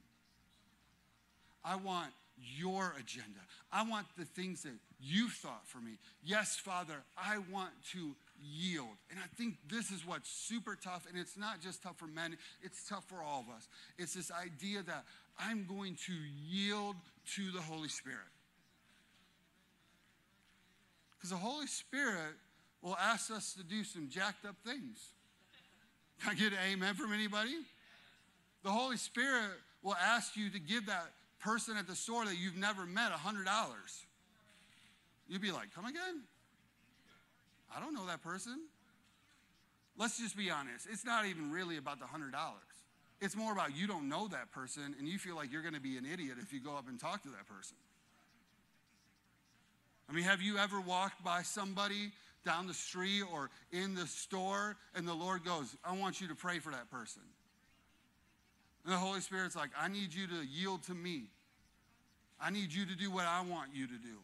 I 1.68 1.76
want 1.76 2.12
your 2.56 2.94
agenda. 2.98 3.40
I 3.72 3.84
want 3.84 4.08
the 4.18 4.26
things 4.26 4.64
that 4.64 4.74
you 5.02 5.28
thought 5.28 5.66
for 5.66 5.80
me. 5.80 5.98
Yes, 6.24 6.56
Father, 6.56 6.96
I 7.18 7.40
want 7.52 7.72
to 7.92 8.16
yield. 8.42 8.96
And 9.12 9.20
I 9.20 9.28
think 9.36 9.56
this 9.70 9.92
is 9.92 10.06
what's 10.06 10.30
super 10.30 10.78
tough. 10.82 11.06
And 11.10 11.20
it's 11.20 11.38
not 11.38 11.62
just 11.62 11.84
tough 11.84 11.98
for 11.98 12.08
men, 12.08 12.38
it's 12.64 12.88
tough 12.88 13.04
for 13.08 13.18
all 13.22 13.42
of 13.42 13.54
us. 13.54 13.68
It's 13.98 14.14
this 14.14 14.32
idea 14.32 14.82
that 14.84 15.04
I'm 15.38 15.66
going 15.68 15.98
to 16.06 16.14
yield 16.50 16.96
to 17.36 17.52
the 17.52 17.62
Holy 17.62 17.90
Spirit. 17.90 18.20
Because 21.18 21.32
the 21.32 21.38
Holy 21.38 21.68
Spirit 21.68 22.36
will 22.82 22.98
ask 22.98 23.30
us 23.32 23.54
to 23.54 23.64
do 23.64 23.84
some 23.84 24.08
jacked 24.10 24.46
up 24.46 24.56
things. 24.66 25.10
Can 26.22 26.32
I 26.32 26.36
get 26.36 26.54
an 26.54 26.60
amen 26.72 26.94
from 26.94 27.12
anybody? 27.12 27.56
The 28.64 28.72
Holy 28.72 28.98
Spirit 28.98 29.52
will 29.84 29.96
ask 29.96 30.38
you 30.38 30.50
to 30.50 30.60
give 30.60 30.86
that 30.86 31.12
person 31.40 31.78
at 31.78 31.88
the 31.88 31.96
store 31.96 32.26
that 32.26 32.38
you've 32.38 32.58
never 32.58 32.86
met 32.86 33.12
$100. 33.12 33.46
You'd 35.28 35.42
be 35.42 35.52
like, 35.52 35.74
come 35.74 35.86
again? 35.86 36.24
I 37.76 37.80
don't 37.80 37.94
know 37.94 38.06
that 38.08 38.22
person. 38.24 38.60
let's 39.98 40.20
just 40.20 40.38
be 40.38 40.50
honest. 40.50 40.88
It's 40.92 41.06
not 41.06 41.26
even 41.26 41.52
really 41.52 41.78
about 41.78 42.00
the 42.00 42.06
$100. 42.06 42.32
It's 43.20 43.36
more 43.36 43.52
about 43.52 43.76
you 43.76 43.88
don't 43.88 44.10
know 44.10 44.28
that 44.28 44.52
person 44.52 44.96
and 44.98 45.08
you 45.08 45.18
feel 45.18 45.36
like 45.36 45.52
you're 45.52 45.64
going 45.64 45.74
to 45.74 45.82
be 45.82 45.98
an 45.98 46.06
idiot 46.06 46.38
if 46.42 46.54
you 46.54 46.60
go 46.60 46.76
up 46.76 46.88
and 46.88 47.00
talk 47.00 47.24
to 47.24 47.30
that 47.30 47.48
person. 47.48 47.78
I 50.10 50.14
mean, 50.14 50.24
have 50.24 50.42
you 50.42 50.58
ever 50.58 50.80
walked 50.80 51.24
by 51.24 51.42
somebody 51.42 52.12
down 52.46 52.68
the 52.68 52.74
street 52.74 53.24
or 53.34 53.50
in 53.72 53.96
the 53.96 54.08
store 54.08 54.78
and 54.96 55.08
the 55.08 55.14
Lord 55.14 55.44
goes, 55.44 55.76
I 55.84 55.98
want 55.98 56.22
you 56.22 56.28
to 56.30 56.36
pray 56.36 56.60
for 56.60 56.72
that 56.72 56.90
person? 56.90 57.24
And 58.88 58.96
the 58.96 59.00
Holy 59.00 59.20
Spirit's 59.20 59.54
like, 59.54 59.72
I 59.78 59.90
need 59.90 60.14
you 60.14 60.28
to 60.28 60.46
yield 60.50 60.82
to 60.84 60.94
me. 60.94 61.24
I 62.40 62.52
need 62.52 62.72
you 62.72 62.86
to 62.86 62.96
do 62.96 63.12
what 63.12 63.26
I 63.26 63.42
want 63.42 63.72
you 63.74 63.86
to 63.86 63.98
do. 63.98 64.16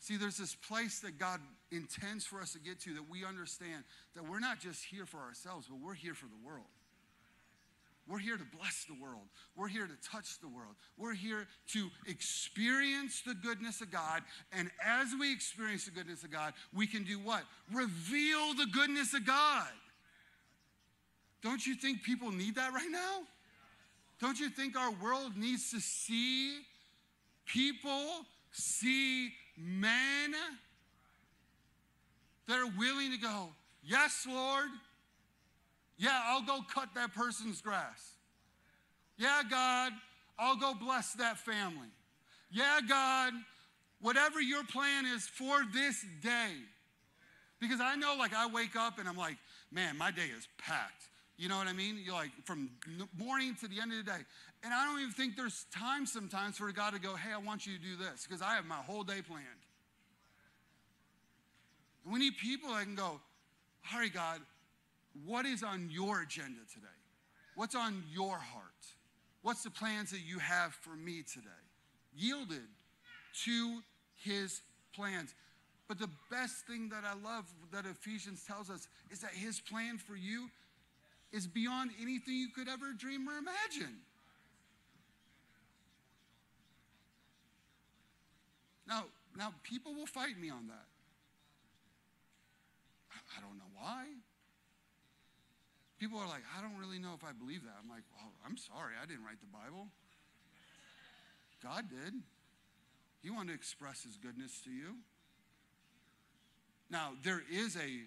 See, 0.00 0.16
there's 0.16 0.36
this 0.36 0.56
place 0.56 0.98
that 0.98 1.20
God 1.20 1.38
intends 1.70 2.26
for 2.26 2.40
us 2.40 2.54
to 2.54 2.58
get 2.58 2.80
to 2.80 2.94
that 2.94 3.08
we 3.08 3.24
understand 3.24 3.84
that 4.16 4.28
we're 4.28 4.40
not 4.40 4.58
just 4.58 4.84
here 4.84 5.06
for 5.06 5.18
ourselves, 5.18 5.68
but 5.68 5.78
we're 5.80 5.94
here 5.94 6.14
for 6.14 6.26
the 6.26 6.44
world. 6.44 6.66
We're 8.08 8.18
here 8.18 8.36
to 8.36 8.58
bless 8.58 8.84
the 8.88 9.00
world. 9.00 9.22
We're 9.54 9.68
here 9.68 9.86
to 9.86 10.10
touch 10.10 10.40
the 10.40 10.48
world. 10.48 10.74
We're 10.98 11.14
here 11.14 11.46
to 11.68 11.88
experience 12.08 13.22
the 13.24 13.34
goodness 13.34 13.80
of 13.80 13.92
God. 13.92 14.22
And 14.52 14.72
as 14.84 15.14
we 15.20 15.32
experience 15.32 15.84
the 15.84 15.92
goodness 15.92 16.24
of 16.24 16.32
God, 16.32 16.54
we 16.74 16.88
can 16.88 17.04
do 17.04 17.20
what? 17.20 17.44
Reveal 17.72 18.54
the 18.54 18.66
goodness 18.72 19.14
of 19.14 19.24
God. 19.24 19.68
Don't 21.42 21.66
you 21.66 21.74
think 21.74 22.02
people 22.02 22.30
need 22.30 22.54
that 22.54 22.72
right 22.72 22.90
now? 22.90 23.22
Don't 24.20 24.38
you 24.38 24.48
think 24.48 24.76
our 24.76 24.92
world 25.02 25.36
needs 25.36 25.70
to 25.72 25.80
see 25.80 26.60
people, 27.44 28.24
see 28.52 29.32
men 29.56 30.32
that 32.46 32.58
are 32.58 32.70
willing 32.78 33.10
to 33.10 33.18
go, 33.18 33.48
Yes, 33.84 34.26
Lord. 34.28 34.68
Yeah, 35.98 36.20
I'll 36.26 36.42
go 36.42 36.60
cut 36.72 36.88
that 36.94 37.14
person's 37.14 37.60
grass. 37.60 38.12
Yeah, 39.18 39.42
God, 39.48 39.92
I'll 40.38 40.56
go 40.56 40.74
bless 40.74 41.12
that 41.14 41.38
family. 41.38 41.88
Yeah, 42.50 42.80
God, 42.88 43.32
whatever 44.00 44.40
your 44.40 44.64
plan 44.64 45.06
is 45.06 45.26
for 45.26 45.62
this 45.72 46.04
day. 46.22 46.52
Because 47.60 47.80
I 47.80 47.96
know, 47.96 48.16
like, 48.18 48.34
I 48.34 48.46
wake 48.46 48.74
up 48.74 48.98
and 48.98 49.08
I'm 49.08 49.16
like, 49.16 49.36
man, 49.70 49.96
my 49.96 50.10
day 50.10 50.28
is 50.36 50.48
packed. 50.58 51.08
You 51.36 51.48
know 51.48 51.56
what 51.56 51.66
I 51.66 51.72
mean? 51.72 51.98
You're 52.04 52.14
like 52.14 52.30
from 52.44 52.70
morning 53.18 53.56
to 53.60 53.68
the 53.68 53.80
end 53.80 53.92
of 53.92 53.98
the 53.98 54.10
day. 54.10 54.18
And 54.62 54.72
I 54.72 54.84
don't 54.84 55.00
even 55.00 55.12
think 55.12 55.36
there's 55.36 55.66
time 55.74 56.06
sometimes 56.06 56.58
for 56.58 56.70
God 56.72 56.92
to 56.94 57.00
go, 57.00 57.16
hey, 57.16 57.32
I 57.32 57.38
want 57.38 57.66
you 57.66 57.76
to 57.76 57.82
do 57.82 57.96
this 57.96 58.26
because 58.26 58.42
I 58.42 58.54
have 58.54 58.64
my 58.64 58.76
whole 58.76 59.02
day 59.02 59.22
planned. 59.26 59.46
And 62.04 62.12
we 62.12 62.20
need 62.20 62.36
people 62.36 62.70
that 62.70 62.84
can 62.84 62.94
go, 62.94 63.20
all 63.92 63.98
right, 63.98 64.12
God, 64.12 64.40
what 65.26 65.46
is 65.46 65.62
on 65.62 65.88
your 65.90 66.22
agenda 66.22 66.60
today? 66.72 66.86
What's 67.54 67.74
on 67.74 68.02
your 68.12 68.36
heart? 68.36 68.66
What's 69.42 69.62
the 69.62 69.70
plans 69.70 70.10
that 70.12 70.20
you 70.24 70.38
have 70.38 70.72
for 70.72 70.94
me 70.94 71.22
today? 71.22 71.48
Yielded 72.16 72.68
to 73.44 73.80
his 74.14 74.62
plans. 74.94 75.34
But 75.88 75.98
the 75.98 76.10
best 76.30 76.66
thing 76.66 76.88
that 76.90 77.02
I 77.04 77.14
love 77.28 77.44
that 77.72 77.84
Ephesians 77.84 78.44
tells 78.46 78.70
us 78.70 78.86
is 79.10 79.20
that 79.20 79.32
his 79.32 79.60
plan 79.60 79.98
for 79.98 80.14
you 80.14 80.48
is 81.32 81.46
beyond 81.46 81.90
anything 82.00 82.34
you 82.34 82.48
could 82.48 82.68
ever 82.68 82.92
dream 82.92 83.28
or 83.28 83.32
imagine. 83.38 83.96
Now, 88.86 89.04
now 89.36 89.54
people 89.62 89.94
will 89.94 90.06
fight 90.06 90.38
me 90.38 90.50
on 90.50 90.68
that. 90.68 90.86
I 93.36 93.40
don't 93.40 93.56
know 93.56 93.70
why. 93.80 94.04
People 95.98 96.18
are 96.18 96.28
like, 96.28 96.42
I 96.58 96.60
don't 96.60 96.76
really 96.78 96.98
know 96.98 97.14
if 97.16 97.24
I 97.24 97.32
believe 97.32 97.62
that. 97.62 97.76
I'm 97.82 97.88
like, 97.88 98.02
well, 98.16 98.30
I'm 98.44 98.56
sorry, 98.56 98.94
I 99.00 99.06
didn't 99.06 99.24
write 99.24 99.40
the 99.40 99.46
Bible. 99.46 99.86
God 101.62 101.88
did. 101.88 102.12
He 103.22 103.30
wanted 103.30 103.48
to 103.48 103.54
express 103.54 104.02
his 104.02 104.16
goodness 104.16 104.60
to 104.64 104.70
you. 104.70 104.96
Now, 106.90 107.12
there 107.22 107.42
is 107.50 107.76
a 107.76 108.04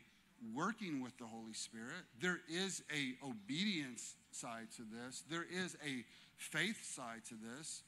working 0.53 1.01
with 1.01 1.17
the 1.17 1.25
Holy 1.25 1.53
Spirit. 1.53 2.05
There 2.21 2.39
is 2.49 2.83
a 2.91 3.25
obedience 3.25 4.15
side 4.31 4.67
to 4.77 4.83
this. 4.83 5.23
There 5.29 5.45
is 5.49 5.75
a 5.85 6.03
faith 6.37 6.83
side 6.83 7.23
to 7.29 7.35
this. 7.35 7.83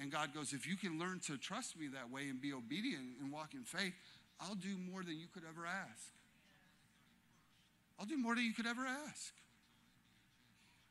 And 0.00 0.10
God 0.10 0.34
goes, 0.34 0.52
if 0.52 0.66
you 0.66 0.76
can 0.76 0.98
learn 0.98 1.20
to 1.26 1.36
trust 1.36 1.78
me 1.78 1.86
that 1.88 2.10
way 2.10 2.28
and 2.28 2.40
be 2.40 2.52
obedient 2.52 3.04
and 3.20 3.32
walk 3.32 3.54
in 3.54 3.62
faith, 3.62 3.92
I'll 4.40 4.56
do 4.56 4.76
more 4.90 5.04
than 5.04 5.18
you 5.18 5.26
could 5.32 5.44
ever 5.48 5.66
ask. 5.66 6.12
I'll 7.98 8.06
do 8.06 8.18
more 8.18 8.34
than 8.34 8.44
you 8.44 8.52
could 8.52 8.66
ever 8.66 8.82
ask. 8.82 9.32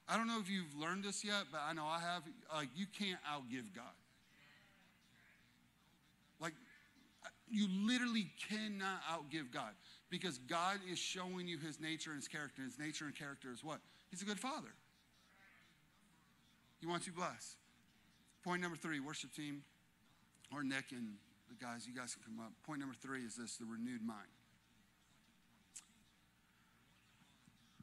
I 0.08 0.16
don't 0.18 0.28
know 0.28 0.40
if 0.40 0.50
you've 0.50 0.76
learned 0.76 1.04
this 1.04 1.24
yet, 1.24 1.46
but 1.52 1.62
I 1.68 1.74
know 1.74 1.86
I 1.86 2.00
have. 2.00 2.24
Like, 2.54 2.70
you 2.76 2.86
can't 2.98 3.20
outgive 3.30 3.74
God. 3.76 3.86
Like, 6.40 6.54
you 7.50 7.68
literally 7.86 8.32
cannot 8.50 9.02
outgive 9.12 9.52
God 9.52 9.72
because 10.14 10.38
God 10.38 10.78
is 10.92 11.00
showing 11.00 11.48
you 11.48 11.58
his 11.58 11.80
nature 11.80 12.12
and 12.12 12.20
his 12.20 12.28
character. 12.28 12.62
His 12.62 12.78
nature 12.78 13.06
and 13.06 13.16
character 13.16 13.48
is 13.52 13.64
what? 13.64 13.80
He's 14.12 14.22
a 14.22 14.26
good 14.26 14.40
father. 14.40 14.70
He 16.80 16.86
wants 16.86 17.08
you 17.08 17.14
blessed. 17.14 17.56
Point 18.44 18.62
number 18.62 18.78
three, 18.78 19.00
worship 19.00 19.34
team, 19.34 19.64
or 20.54 20.64
Nick 20.64 20.92
and 20.92 21.16
the 21.50 21.56
guys, 21.56 21.88
you 21.88 21.96
guys 21.96 22.14
can 22.14 22.22
come 22.24 22.46
up. 22.46 22.52
Point 22.64 22.80
number 22.80 22.94
three 22.94 23.22
is 23.22 23.36
this 23.36 23.58
the 23.58 23.66
renewed 23.66 24.06
mind. 24.06 24.28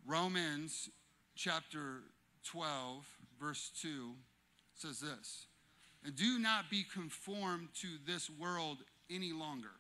Romans 0.07 0.89
chapter 1.35 2.03
12, 2.45 3.05
verse 3.41 3.73
2 3.83 4.13
says 4.77 5.01
this 5.01 5.47
And 6.05 6.15
do 6.15 6.39
not 6.39 6.71
be 6.71 6.85
conformed 6.95 7.71
to 7.81 7.89
this 8.07 8.31
world 8.31 8.79
any 9.11 9.33
longer 9.33 9.80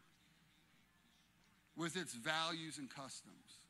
with 1.76 1.96
its 1.96 2.14
values 2.14 2.78
and 2.78 2.88
customs. 2.88 3.60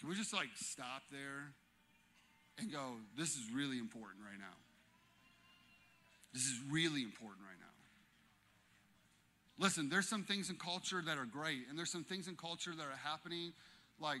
Can 0.00 0.08
we 0.08 0.16
just 0.16 0.34
like 0.34 0.48
stop 0.54 1.02
there 1.10 1.52
and 2.58 2.70
go, 2.70 2.96
this 3.16 3.30
is 3.30 3.50
really 3.54 3.78
important 3.78 4.20
right 4.22 4.38
now? 4.38 4.56
This 6.32 6.42
is 6.42 6.60
really 6.70 7.02
important 7.02 7.46
right 7.46 7.58
now. 7.58 7.64
Listen, 9.58 9.88
there's 9.88 10.08
some 10.08 10.24
things 10.24 10.50
in 10.50 10.56
culture 10.56 11.00
that 11.06 11.16
are 11.16 11.24
great, 11.24 11.60
and 11.70 11.78
there's 11.78 11.92
some 11.92 12.02
things 12.02 12.26
in 12.26 12.34
culture 12.34 12.72
that 12.76 12.82
are 12.82 12.98
happening. 13.02 13.52
Like, 14.00 14.20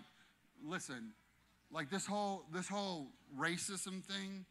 listen, 0.64 1.10
like 1.72 1.90
this 1.90 2.06
whole 2.06 2.44
this 2.52 2.68
whole 2.68 3.08
racism 3.38 4.02
thing. 4.04 4.46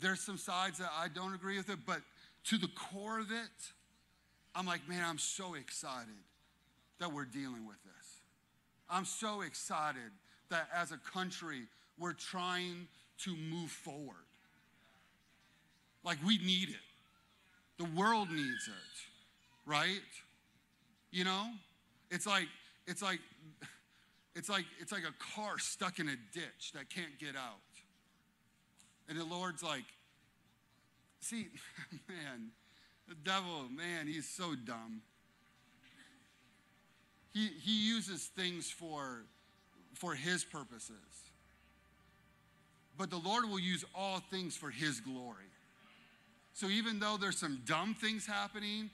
There's 0.00 0.24
some 0.24 0.38
sides 0.38 0.78
that 0.78 0.90
I 0.96 1.08
don't 1.08 1.34
agree 1.34 1.58
with 1.58 1.68
it, 1.68 1.80
but 1.84 2.00
to 2.44 2.58
the 2.58 2.68
core 2.68 3.18
of 3.18 3.30
it, 3.30 3.72
I'm 4.54 4.66
like, 4.66 4.88
man, 4.88 5.02
I'm 5.04 5.18
so 5.18 5.54
excited 5.54 6.08
that 6.98 7.12
we're 7.12 7.24
dealing 7.24 7.66
with 7.66 7.82
this. 7.84 8.20
I'm 8.88 9.04
so 9.04 9.42
excited 9.42 10.10
that 10.50 10.68
as 10.74 10.92
a 10.92 10.98
country, 10.98 11.62
we're 11.98 12.12
trying 12.12 12.88
to 13.24 13.36
move 13.36 13.70
forward. 13.70 14.16
Like, 16.04 16.18
we 16.26 16.38
need 16.38 16.70
it. 16.70 16.76
The 17.78 17.84
world 17.98 18.30
needs 18.30 18.68
it, 18.68 19.70
right? 19.70 20.00
You 21.10 21.24
know? 21.24 21.46
It's 22.10 22.26
like, 22.26 22.48
it's 22.86 23.02
like, 23.02 23.20
it's 24.34 24.48
like, 24.48 24.64
it's 24.80 24.92
like 24.92 25.04
a 25.04 25.34
car 25.34 25.58
stuck 25.58 25.98
in 25.98 26.08
a 26.08 26.16
ditch 26.32 26.72
that 26.74 26.90
can't 26.90 27.18
get 27.18 27.36
out. 27.36 27.60
And 29.08 29.18
the 29.18 29.24
Lord's 29.24 29.62
like, 29.62 29.84
see, 31.20 31.46
man, 32.08 32.50
the 33.10 33.16
devil, 33.24 33.64
man, 33.76 34.06
he's 34.06 34.28
so 34.28 34.54
dumb. 34.54 35.02
He, 37.34 37.48
he 37.62 37.88
uses 37.88 38.30
things 38.36 38.70
for, 38.70 39.24
for 39.94 40.14
his 40.14 40.44
purposes. 40.44 40.94
But 42.96 43.10
the 43.10 43.18
Lord 43.18 43.48
will 43.48 43.58
use 43.58 43.84
all 43.94 44.20
things 44.30 44.56
for 44.56 44.70
his 44.70 45.00
glory. 45.00 45.50
So 46.54 46.68
even 46.68 47.00
though 47.00 47.16
there's 47.20 47.38
some 47.38 47.60
dumb 47.66 47.94
things 47.94 48.26
happening, 48.26 48.90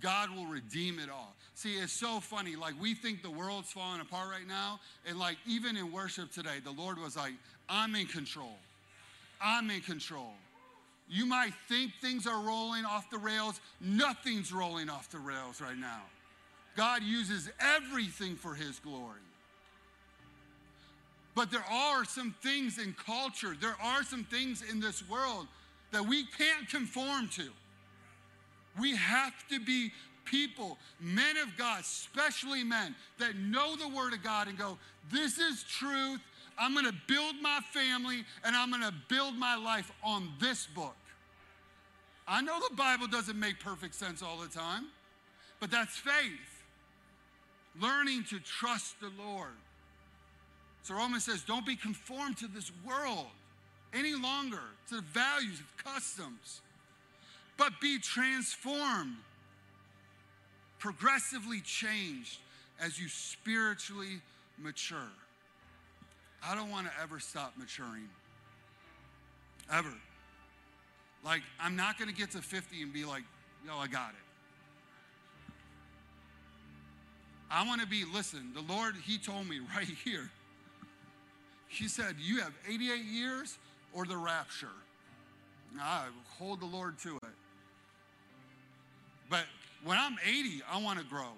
God 0.00 0.30
will 0.34 0.46
redeem 0.46 0.98
it 0.98 1.10
all. 1.10 1.34
See, 1.54 1.74
it's 1.74 1.92
so 1.92 2.20
funny. 2.20 2.56
Like, 2.56 2.74
we 2.80 2.94
think 2.94 3.22
the 3.22 3.30
world's 3.30 3.70
falling 3.70 4.00
apart 4.00 4.30
right 4.30 4.46
now. 4.46 4.80
And, 5.06 5.18
like, 5.18 5.36
even 5.46 5.76
in 5.76 5.92
worship 5.92 6.32
today, 6.32 6.60
the 6.62 6.70
Lord 6.70 6.98
was 6.98 7.16
like, 7.16 7.32
I'm 7.68 7.94
in 7.96 8.06
control. 8.06 8.56
I'm 9.42 9.68
in 9.70 9.80
control. 9.80 10.32
You 11.10 11.24
might 11.26 11.54
think 11.68 11.92
things 12.00 12.26
are 12.26 12.40
rolling 12.40 12.84
off 12.84 13.10
the 13.10 13.18
rails. 13.18 13.60
Nothing's 13.80 14.52
rolling 14.52 14.90
off 14.90 15.10
the 15.10 15.18
rails 15.18 15.60
right 15.60 15.78
now. 15.78 16.02
God 16.76 17.02
uses 17.02 17.50
everything 17.60 18.36
for 18.36 18.54
His 18.54 18.78
glory. 18.78 19.20
But 21.34 21.50
there 21.50 21.64
are 21.70 22.04
some 22.04 22.34
things 22.42 22.78
in 22.78 22.94
culture, 22.94 23.56
there 23.60 23.76
are 23.82 24.02
some 24.02 24.24
things 24.24 24.62
in 24.68 24.80
this 24.80 25.08
world 25.08 25.46
that 25.92 26.04
we 26.04 26.24
can't 26.24 26.68
conform 26.68 27.28
to. 27.28 27.48
We 28.78 28.96
have 28.96 29.32
to 29.48 29.60
be 29.60 29.92
people, 30.24 30.78
men 31.00 31.36
of 31.36 31.56
God, 31.56 31.80
especially 31.80 32.62
men, 32.62 32.94
that 33.18 33.36
know 33.36 33.76
the 33.76 33.88
Word 33.88 34.12
of 34.12 34.22
God 34.22 34.48
and 34.48 34.58
go, 34.58 34.78
This 35.10 35.38
is 35.38 35.62
truth. 35.62 36.20
I'm 36.58 36.72
going 36.74 36.86
to 36.86 36.94
build 37.06 37.36
my 37.40 37.60
family 37.72 38.24
and 38.44 38.56
I'm 38.56 38.70
going 38.70 38.82
to 38.82 38.94
build 39.08 39.36
my 39.36 39.56
life 39.56 39.90
on 40.02 40.28
this 40.40 40.66
book. 40.66 40.96
I 42.26 42.42
know 42.42 42.58
the 42.68 42.74
Bible 42.76 43.06
doesn't 43.06 43.38
make 43.38 43.60
perfect 43.60 43.94
sense 43.94 44.22
all 44.22 44.38
the 44.38 44.48
time, 44.48 44.86
but 45.60 45.70
that's 45.70 45.96
faith. 45.96 46.64
Learning 47.80 48.24
to 48.30 48.40
trust 48.40 49.00
the 49.00 49.10
Lord. 49.18 49.56
So 50.82 50.94
Romans 50.94 51.24
says, 51.24 51.42
don't 51.42 51.66
be 51.66 51.76
conformed 51.76 52.38
to 52.38 52.48
this 52.48 52.72
world 52.86 53.26
any 53.94 54.14
longer, 54.14 54.60
to 54.88 54.96
the 54.96 55.02
values 55.02 55.60
of 55.60 55.84
customs, 55.84 56.60
but 57.56 57.72
be 57.80 57.98
transformed, 57.98 59.16
progressively 60.78 61.60
changed 61.60 62.38
as 62.80 62.98
you 62.98 63.08
spiritually 63.08 64.20
mature. 64.58 65.10
I 66.44 66.54
don't 66.54 66.70
want 66.70 66.86
to 66.86 66.92
ever 67.02 67.20
stop 67.20 67.54
maturing. 67.58 68.08
Ever. 69.72 69.92
Like, 71.24 71.42
I'm 71.60 71.76
not 71.76 71.98
going 71.98 72.10
to 72.10 72.16
get 72.16 72.30
to 72.32 72.38
50 72.38 72.82
and 72.82 72.92
be 72.92 73.04
like, 73.04 73.24
yo, 73.66 73.76
I 73.76 73.86
got 73.86 74.10
it. 74.10 74.28
I 77.50 77.66
want 77.66 77.80
to 77.80 77.86
be, 77.86 78.04
listen, 78.04 78.52
the 78.54 78.60
Lord, 78.72 78.94
He 79.04 79.18
told 79.18 79.48
me 79.48 79.60
right 79.76 79.88
here. 80.04 80.30
He 81.68 81.86
said, 81.86 82.16
You 82.18 82.40
have 82.40 82.52
88 82.66 83.04
years 83.04 83.58
or 83.92 84.06
the 84.06 84.16
rapture. 84.16 84.68
I 85.78 86.06
hold 86.38 86.60
the 86.60 86.66
Lord 86.66 86.98
to 87.00 87.16
it. 87.16 87.34
But 89.28 89.44
when 89.84 89.98
I'm 89.98 90.16
80, 90.26 90.62
I 90.70 90.82
want 90.82 90.98
to 90.98 91.04
grow. 91.04 91.28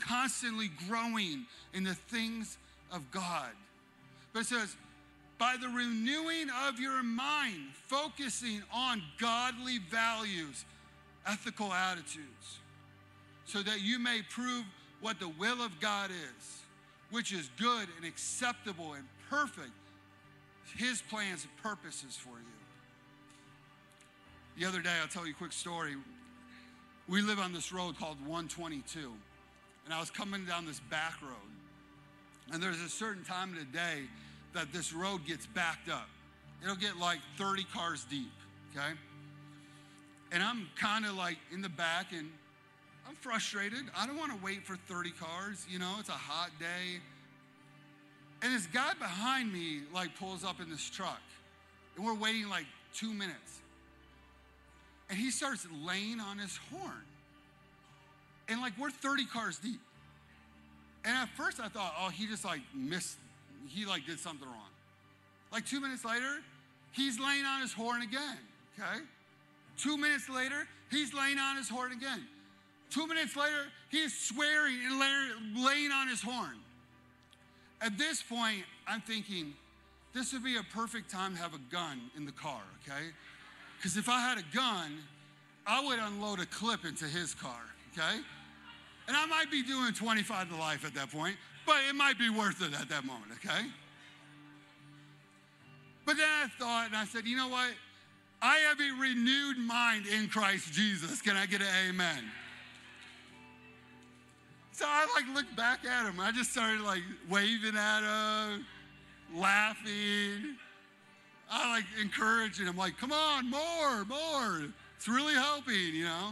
Constantly 0.00 0.70
growing 0.88 1.44
in 1.74 1.84
the 1.84 1.94
things 1.94 2.56
of 2.92 3.10
God. 3.10 3.50
But 4.32 4.40
it 4.40 4.46
says, 4.46 4.76
by 5.38 5.56
the 5.60 5.68
renewing 5.68 6.48
of 6.68 6.78
your 6.78 7.02
mind, 7.02 7.72
focusing 7.86 8.62
on 8.72 9.02
godly 9.18 9.78
values, 9.90 10.64
ethical 11.26 11.72
attitudes, 11.72 12.58
so 13.46 13.62
that 13.62 13.80
you 13.80 13.98
may 13.98 14.20
prove 14.28 14.64
what 15.00 15.18
the 15.18 15.28
will 15.28 15.62
of 15.62 15.80
God 15.80 16.10
is, 16.10 16.60
which 17.10 17.32
is 17.32 17.50
good 17.58 17.88
and 17.96 18.06
acceptable 18.06 18.92
and 18.92 19.04
perfect, 19.28 19.70
His 20.76 21.02
plans 21.02 21.44
and 21.44 21.56
purposes 21.62 22.16
for 22.16 22.30
you. 22.30 22.44
The 24.58 24.66
other 24.66 24.82
day, 24.82 24.92
I'll 25.00 25.08
tell 25.08 25.26
you 25.26 25.32
a 25.32 25.36
quick 25.36 25.52
story. 25.52 25.94
We 27.08 27.22
live 27.22 27.38
on 27.38 27.52
this 27.52 27.72
road 27.72 27.98
called 27.98 28.18
122, 28.26 29.10
and 29.86 29.94
I 29.94 29.98
was 29.98 30.10
coming 30.10 30.44
down 30.44 30.66
this 30.66 30.80
back 30.90 31.14
road, 31.22 31.32
and 32.52 32.62
there's 32.62 32.80
a 32.80 32.88
certain 32.88 33.24
time 33.24 33.52
of 33.52 33.58
the 33.58 33.64
day 33.76 34.02
that 34.54 34.72
this 34.72 34.92
road 34.92 35.24
gets 35.26 35.46
backed 35.46 35.88
up. 35.88 36.08
It'll 36.62 36.76
get 36.76 36.96
like 36.98 37.18
30 37.38 37.64
cars 37.72 38.04
deep, 38.10 38.32
okay? 38.74 38.90
And 40.32 40.42
I'm 40.42 40.68
kind 40.76 41.06
of 41.06 41.14
like 41.14 41.38
in 41.52 41.62
the 41.62 41.68
back 41.68 42.12
and 42.12 42.28
I'm 43.08 43.14
frustrated. 43.16 43.80
I 43.96 44.06
don't 44.06 44.16
want 44.16 44.32
to 44.32 44.44
wait 44.44 44.64
for 44.64 44.76
30 44.76 45.10
cars. 45.12 45.66
You 45.70 45.78
know, 45.78 45.94
it's 45.98 46.08
a 46.08 46.12
hot 46.12 46.50
day. 46.58 47.00
And 48.42 48.54
this 48.54 48.66
guy 48.66 48.92
behind 48.98 49.52
me 49.52 49.80
like 49.92 50.16
pulls 50.16 50.44
up 50.44 50.60
in 50.60 50.70
this 50.70 50.88
truck. 50.88 51.20
And 51.96 52.04
we're 52.04 52.14
waiting 52.14 52.48
like 52.48 52.66
two 52.94 53.12
minutes. 53.12 53.60
And 55.08 55.18
he 55.18 55.30
starts 55.30 55.66
laying 55.84 56.20
on 56.20 56.38
his 56.38 56.58
horn. 56.70 57.04
And 58.48 58.60
like 58.60 58.72
we're 58.78 58.90
30 58.90 59.26
cars 59.26 59.58
deep. 59.58 59.80
And 61.04 61.16
at 61.16 61.28
first 61.30 61.60
I 61.60 61.68
thought, 61.68 61.94
oh, 61.98 62.08
he 62.08 62.26
just 62.26 62.44
like 62.44 62.60
missed, 62.74 63.16
he 63.68 63.86
like 63.86 64.06
did 64.06 64.18
something 64.18 64.46
wrong. 64.46 64.70
Like 65.52 65.66
two 65.66 65.80
minutes 65.80 66.04
later, 66.04 66.38
he's 66.92 67.18
laying 67.18 67.44
on 67.44 67.62
his 67.62 67.72
horn 67.72 68.02
again. 68.02 68.38
Okay? 68.78 69.00
Two 69.76 69.96
minutes 69.96 70.28
later, 70.28 70.66
he's 70.90 71.14
laying 71.14 71.38
on 71.38 71.56
his 71.56 71.68
horn 71.68 71.92
again. 71.92 72.22
Two 72.90 73.06
minutes 73.06 73.36
later, 73.36 73.66
he 73.88 73.98
is 73.98 74.12
swearing 74.12 74.76
and 74.84 75.64
laying 75.64 75.92
on 75.92 76.08
his 76.08 76.20
horn. 76.20 76.56
At 77.80 77.96
this 77.96 78.22
point, 78.22 78.64
I'm 78.86 79.00
thinking, 79.00 79.54
this 80.12 80.32
would 80.32 80.44
be 80.44 80.56
a 80.56 80.62
perfect 80.74 81.10
time 81.10 81.36
to 81.36 81.42
have 81.42 81.54
a 81.54 81.60
gun 81.72 82.00
in 82.16 82.26
the 82.26 82.32
car, 82.32 82.60
okay? 82.82 83.06
Because 83.76 83.96
if 83.96 84.08
I 84.08 84.20
had 84.20 84.38
a 84.38 84.44
gun, 84.54 84.98
I 85.66 85.84
would 85.84 85.98
unload 85.98 86.40
a 86.40 86.46
clip 86.46 86.84
into 86.84 87.04
his 87.04 87.34
car, 87.34 87.62
okay? 87.92 88.20
And 89.10 89.16
I 89.16 89.26
might 89.26 89.50
be 89.50 89.64
doing 89.64 89.92
25 89.92 90.50
to 90.50 90.56
life 90.56 90.84
at 90.84 90.94
that 90.94 91.10
point, 91.10 91.34
but 91.66 91.78
it 91.88 91.96
might 91.96 92.16
be 92.16 92.30
worth 92.30 92.62
it 92.62 92.80
at 92.80 92.88
that 92.90 93.04
moment, 93.04 93.32
okay? 93.44 93.66
But 96.06 96.16
then 96.16 96.28
I 96.28 96.46
thought, 96.60 96.86
and 96.86 96.96
I 96.96 97.04
said, 97.06 97.26
you 97.26 97.36
know 97.36 97.48
what? 97.48 97.72
I 98.40 98.58
have 98.68 98.78
a 98.78 99.00
renewed 99.00 99.58
mind 99.58 100.06
in 100.06 100.28
Christ 100.28 100.72
Jesus. 100.72 101.20
Can 101.20 101.36
I 101.36 101.46
get 101.46 101.60
an 101.60 101.66
amen? 101.88 102.22
So 104.70 104.84
I 104.86 105.08
like 105.16 105.34
looked 105.34 105.56
back 105.56 105.84
at 105.84 106.06
him. 106.06 106.20
I 106.20 106.30
just 106.30 106.52
started 106.52 106.80
like 106.82 107.02
waving 107.28 107.76
at 107.76 108.52
him, 108.52 108.64
laughing. 109.34 110.54
I 111.50 111.68
like 111.74 111.84
encouraging 112.00 112.66
him, 112.66 112.76
like, 112.76 112.96
come 112.96 113.10
on, 113.10 113.50
more, 113.50 114.04
more. 114.04 114.68
It's 114.96 115.08
really 115.08 115.34
helping, 115.34 115.96
you 115.96 116.04
know. 116.04 116.30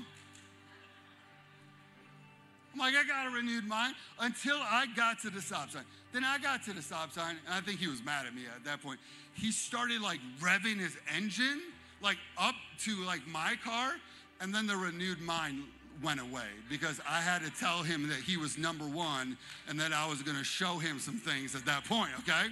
I'm 2.73 2.81
like, 2.81 2.95
I 2.95 3.05
got 3.05 3.27
a 3.27 3.31
renewed 3.31 3.67
mind 3.67 3.95
until 4.21 4.57
I 4.57 4.87
got 4.95 5.21
to 5.21 5.31
the 5.31 5.41
stop 5.41 5.71
sign. 5.71 5.85
Then 6.13 6.25
I 6.25 6.39
got 6.39 6.63
to 6.65 6.73
the 6.73 6.83
stop 6.83 7.13
sign, 7.13 7.37
and 7.47 7.55
I 7.55 7.61
think 7.61 7.81
he 7.81 7.89
was 7.89 8.03
mad 8.05 8.27
at 8.27 8.35
me 8.35 8.43
at 8.55 8.65
that 8.65 8.83
point. 8.83 9.01
He 9.35 9.53
started 9.53 10.01
like 10.01 10.21
revving 10.41 10.79
his 10.79 10.97
engine, 11.15 11.61
like 12.03 12.19
up 12.39 12.55
to 12.81 12.97
like 13.05 13.27
my 13.27 13.55
car, 13.65 13.93
and 14.41 14.55
then 14.55 14.67
the 14.67 14.77
renewed 14.77 15.21
mind 15.21 15.65
went 16.03 16.21
away 16.21 16.47
because 16.71 17.01
I 17.09 17.21
had 17.21 17.43
to 17.43 17.51
tell 17.51 17.83
him 17.83 18.09
that 18.09 18.19
he 18.19 18.37
was 18.37 18.57
number 18.57 18.85
one 18.85 19.37
and 19.69 19.79
that 19.81 19.93
I 19.93 20.09
was 20.09 20.23
to 20.23 20.45
show 20.45 20.79
him 20.79 20.99
some 20.99 21.17
things 21.17 21.55
at 21.55 21.65
that 21.67 21.85
point, 21.85 22.11
okay? 22.21 22.47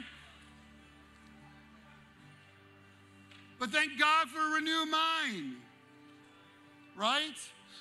But 3.58 3.70
thank 3.70 3.98
God 3.98 4.28
for 4.28 4.40
a 4.40 4.50
renewed 4.54 4.90
mind, 4.90 5.56
right? 6.96 7.36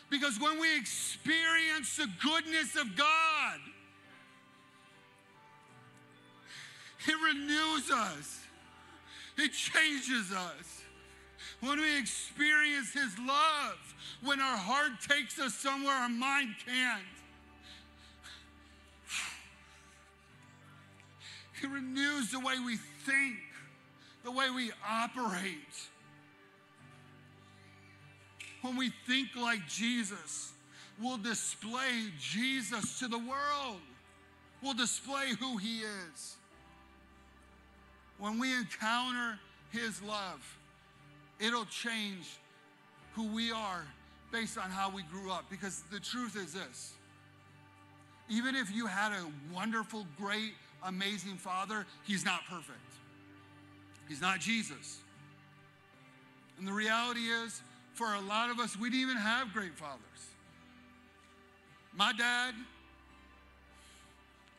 Because 0.09 0.39
when 0.39 0.59
we 0.59 0.77
experience 0.77 1.97
the 1.97 2.07
goodness 2.23 2.75
of 2.75 2.95
God, 2.95 3.59
it 7.07 7.15
renews 7.33 7.91
us, 7.91 8.39
it 9.37 9.51
changes 9.51 10.31
us. 10.31 10.81
When 11.61 11.79
we 11.79 11.97
experience 11.99 12.93
His 12.93 13.17
love, 13.19 13.95
when 14.23 14.39
our 14.39 14.57
heart 14.57 14.93
takes 15.07 15.39
us 15.39 15.53
somewhere 15.53 15.93
our 15.93 16.09
mind 16.09 16.55
can't. 16.65 17.03
It 21.63 21.67
renews 21.67 22.31
the 22.31 22.39
way 22.39 22.55
we 22.63 22.77
think, 22.77 23.37
the 24.23 24.31
way 24.31 24.49
we 24.49 24.71
operate. 24.87 25.55
When 28.65 28.77
we 28.77 28.89
think 29.05 29.27
like 29.39 29.67
Jesus, 29.67 30.51
we'll 30.99 31.19
display 31.19 32.07
Jesus 32.19 32.97
to 32.97 33.07
the 33.07 33.19
world. 33.19 33.79
We'll 34.63 34.73
display 34.73 35.33
who 35.39 35.57
He 35.57 35.81
is. 35.81 36.35
When 38.17 38.39
we 38.39 38.55
encounter 38.55 39.37
His 39.71 40.01
love, 40.01 40.41
it'll 41.39 41.65
change 41.65 42.25
who 43.13 43.27
we 43.35 43.51
are 43.51 43.85
based 44.31 44.57
on 44.57 44.71
how 44.71 44.89
we 44.89 45.03
grew 45.03 45.31
up. 45.31 45.45
Because 45.51 45.83
the 45.91 45.99
truth 45.99 46.35
is 46.35 46.53
this 46.53 46.93
even 48.29 48.55
if 48.55 48.73
you 48.73 48.87
had 48.87 49.11
a 49.11 49.27
wonderful, 49.53 50.07
great, 50.17 50.53
amazing 50.83 51.37
father, 51.37 51.85
he's 52.03 52.25
not 52.25 52.39
perfect. 52.49 52.79
He's 54.09 54.21
not 54.21 54.39
Jesus. 54.39 55.01
And 56.57 56.67
the 56.67 56.73
reality 56.73 57.27
is, 57.27 57.61
for 57.95 58.13
a 58.13 58.21
lot 58.21 58.51
of 58.51 58.59
us, 58.59 58.77
we 58.77 58.89
didn't 58.89 59.03
even 59.03 59.17
have 59.17 59.53
great 59.53 59.73
fathers. 59.75 60.01
My 61.95 62.11
dad, 62.11 62.53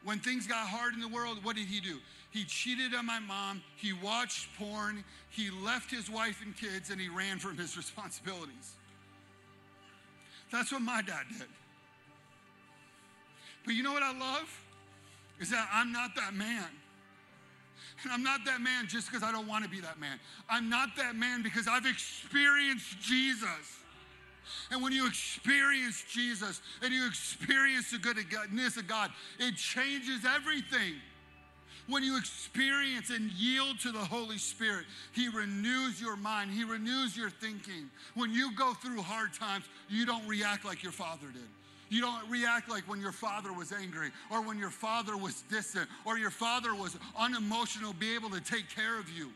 when 0.05 0.18
things 0.18 0.47
got 0.47 0.66
hard 0.66 0.95
in 0.95 1.01
the 1.01 1.09
world, 1.09 1.45
what 1.45 1.55
did 1.55 1.66
he 1.66 1.80
do? 1.80 1.99
He 2.30 2.45
cheated 2.45 2.95
on 2.95 3.07
my 3.07 3.18
mom, 3.18 3.62
he 3.76 3.93
watched 3.93 4.49
porn, 4.59 5.05
he 5.28 5.51
left 5.51 5.91
his 5.91 6.11
wife 6.11 6.43
and 6.43 6.57
kids, 6.57 6.91
and 6.91 7.01
he 7.01 7.09
ran 7.09 7.39
from 7.39 7.59
his 7.59 7.76
responsibilities. 7.76 8.74
That's 10.51 10.72
what 10.72 10.82
my 10.82 11.03
dad 11.03 11.24
did. 11.30 11.49
But 13.66 13.74
you 13.74 13.82
know 13.82 13.93
what 13.93 14.03
I 14.03 14.16
love? 14.18 14.49
Is 15.41 15.51
that 15.51 15.68
I'm 15.72 15.93
not 15.93 16.14
that 16.16 16.32
man. 16.32 16.68
And 18.03 18.12
I'm 18.12 18.22
not 18.22 18.44
that 18.44 18.61
man 18.61 18.86
just 18.86 19.11
because 19.11 19.22
I 19.22 19.32
don't 19.32 19.49
want 19.49 19.64
to 19.64 19.70
be 19.70 19.80
that 19.80 19.99
man. 19.99 20.18
I'm 20.49 20.68
not 20.68 20.90
that 20.97 21.16
man 21.16 21.42
because 21.42 21.66
I've 21.66 21.86
experienced 21.86 23.01
Jesus. 23.01 23.78
And 24.70 24.82
when 24.82 24.92
you 24.92 25.07
experience 25.07 26.05
Jesus 26.09 26.61
and 26.82 26.92
you 26.92 27.07
experience 27.07 27.90
the 27.90 27.99
goodness 27.99 28.76
of 28.76 28.86
God, 28.86 29.11
it 29.38 29.57
changes 29.57 30.24
everything. 30.24 30.94
When 31.88 32.03
you 32.03 32.18
experience 32.18 33.11
and 33.11 33.30
yield 33.32 33.78
to 33.80 33.92
the 33.92 33.99
Holy 33.99 34.38
Spirit, 34.38 34.86
He 35.12 35.28
renews 35.28 36.01
your 36.01 36.16
mind, 36.16 36.51
He 36.51 36.64
renews 36.64 37.16
your 37.16 37.30
thinking. 37.30 37.88
When 38.14 38.32
you 38.32 38.55
go 38.57 38.74
through 38.74 39.03
hard 39.03 39.32
times, 39.34 39.64
you 39.88 40.05
don't 40.05 40.26
react 40.26 40.64
like 40.64 40.82
your 40.82 40.92
father 40.92 41.28
did. 41.32 41.42
You 41.89 42.01
don't 42.01 42.28
react 42.28 42.68
like 42.68 42.82
when 42.89 43.01
your 43.01 43.12
father 43.12 43.53
was 43.53 43.72
angry 43.72 44.11
or 44.30 44.43
when 44.43 44.59
your 44.59 44.70
father 44.70 45.16
was 45.16 45.43
distant 45.43 45.89
or 46.05 46.18
your 46.18 46.30
father 46.30 46.74
was 46.74 46.97
unemotional, 47.16 47.93
be 47.93 48.14
able 48.14 48.30
to 48.30 48.41
take 48.41 48.68
care 48.68 48.99
of 48.99 49.09
you. 49.09 49.30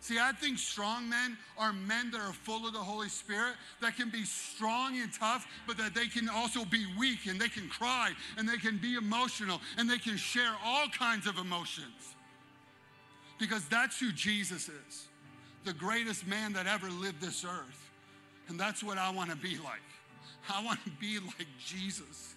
See, 0.00 0.18
I 0.18 0.32
think 0.32 0.58
strong 0.58 1.08
men 1.08 1.36
are 1.56 1.72
men 1.72 2.10
that 2.10 2.20
are 2.20 2.32
full 2.32 2.66
of 2.66 2.72
the 2.72 2.80
Holy 2.80 3.08
Spirit, 3.08 3.54
that 3.80 3.96
can 3.96 4.10
be 4.10 4.24
strong 4.24 4.98
and 4.98 5.12
tough, 5.12 5.46
but 5.64 5.76
that 5.78 5.94
they 5.94 6.08
can 6.08 6.28
also 6.28 6.64
be 6.64 6.86
weak 6.98 7.26
and 7.28 7.40
they 7.40 7.48
can 7.48 7.68
cry 7.68 8.10
and 8.36 8.48
they 8.48 8.56
can 8.56 8.78
be 8.78 8.96
emotional 8.96 9.60
and 9.78 9.88
they 9.88 9.98
can 9.98 10.16
share 10.16 10.54
all 10.64 10.88
kinds 10.88 11.28
of 11.28 11.38
emotions. 11.38 12.16
Because 13.38 13.64
that's 13.68 14.00
who 14.00 14.10
Jesus 14.10 14.68
is, 14.68 15.06
the 15.64 15.72
greatest 15.72 16.26
man 16.26 16.52
that 16.54 16.66
ever 16.66 16.90
lived 16.90 17.20
this 17.20 17.44
earth. 17.44 17.90
And 18.48 18.58
that's 18.58 18.82
what 18.82 18.98
I 18.98 19.10
want 19.10 19.30
to 19.30 19.36
be 19.36 19.56
like. 19.58 19.78
I 20.48 20.64
want 20.64 20.82
to 20.84 20.90
be 20.90 21.18
like 21.18 21.46
Jesus. 21.64 22.34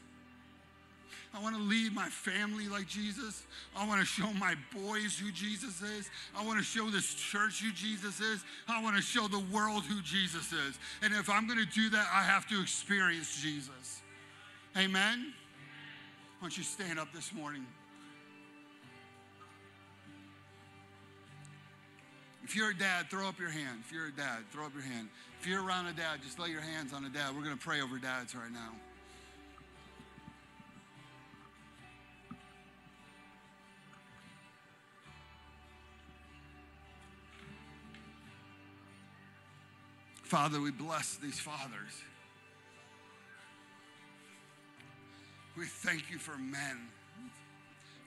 I 1.34 1.42
want 1.42 1.56
to 1.56 1.62
lead 1.62 1.94
my 1.94 2.08
family 2.08 2.70
like 2.70 2.88
Jesus. 2.88 3.44
I 3.76 3.86
want 3.86 4.00
to 4.00 4.06
show 4.06 4.32
my 4.34 4.56
boys 4.74 5.20
who 5.20 5.32
Jesus 5.32 5.82
is. 5.82 6.10
I 6.36 6.46
want 6.46 6.60
to 6.60 6.64
show 6.64 6.90
this 6.90 7.14
church 7.14 7.62
who 7.62 7.74
Jesus 7.74 8.22
is. 8.22 8.44
I 8.70 8.82
want 8.82 8.96
to 8.96 9.02
show 9.02 9.28
the 9.28 9.44
world 9.54 9.84
who 9.84 10.02
Jesus 10.02 10.54
is. 10.54 10.80
And 11.02 11.14
if 11.14 11.30
I'm 11.30 11.46
going 11.46 11.60
to 11.60 11.66
do 11.66 11.90
that, 11.90 12.08
I 12.14 12.24
have 12.24 12.48
to 12.48 12.62
experience 12.62 13.42
Jesus. 13.42 14.02
Amen? 14.78 15.34
Why 16.40 16.48
don't 16.48 16.58
you 16.58 16.64
stand 16.64 17.00
up 17.00 17.12
this 17.14 17.34
morning? 17.34 17.66
If 22.46 22.56
you're 22.56 22.70
a 22.70 22.78
dad, 22.78 23.10
throw 23.10 23.28
up 23.28 23.40
your 23.40 23.50
hand. 23.50 23.80
If 23.86 23.92
you're 23.92 24.08
a 24.08 24.12
dad, 24.12 24.44
throw 24.52 24.68
up 24.68 24.74
your 24.74 24.84
hand. 24.84 25.10
If 25.46 25.52
you're 25.52 25.64
around 25.64 25.86
a 25.86 25.94
dad, 25.94 26.24
just 26.24 26.40
lay 26.40 26.50
your 26.50 26.60
hands 26.60 26.92
on 26.92 27.06
a 27.06 27.10
dad. 27.10 27.36
We're 27.36 27.44
going 27.44 27.56
to 27.56 27.64
pray 27.64 27.80
over 27.80 28.00
dads 28.00 28.34
right 28.34 28.52
now. 28.52 28.72
Father, 40.24 40.60
we 40.60 40.72
bless 40.72 41.18
these 41.18 41.40
fathers. 41.40 41.92
We 45.56 45.66
thank 45.66 46.10
you 46.10 46.18
for 46.18 46.40
men. 46.40 46.88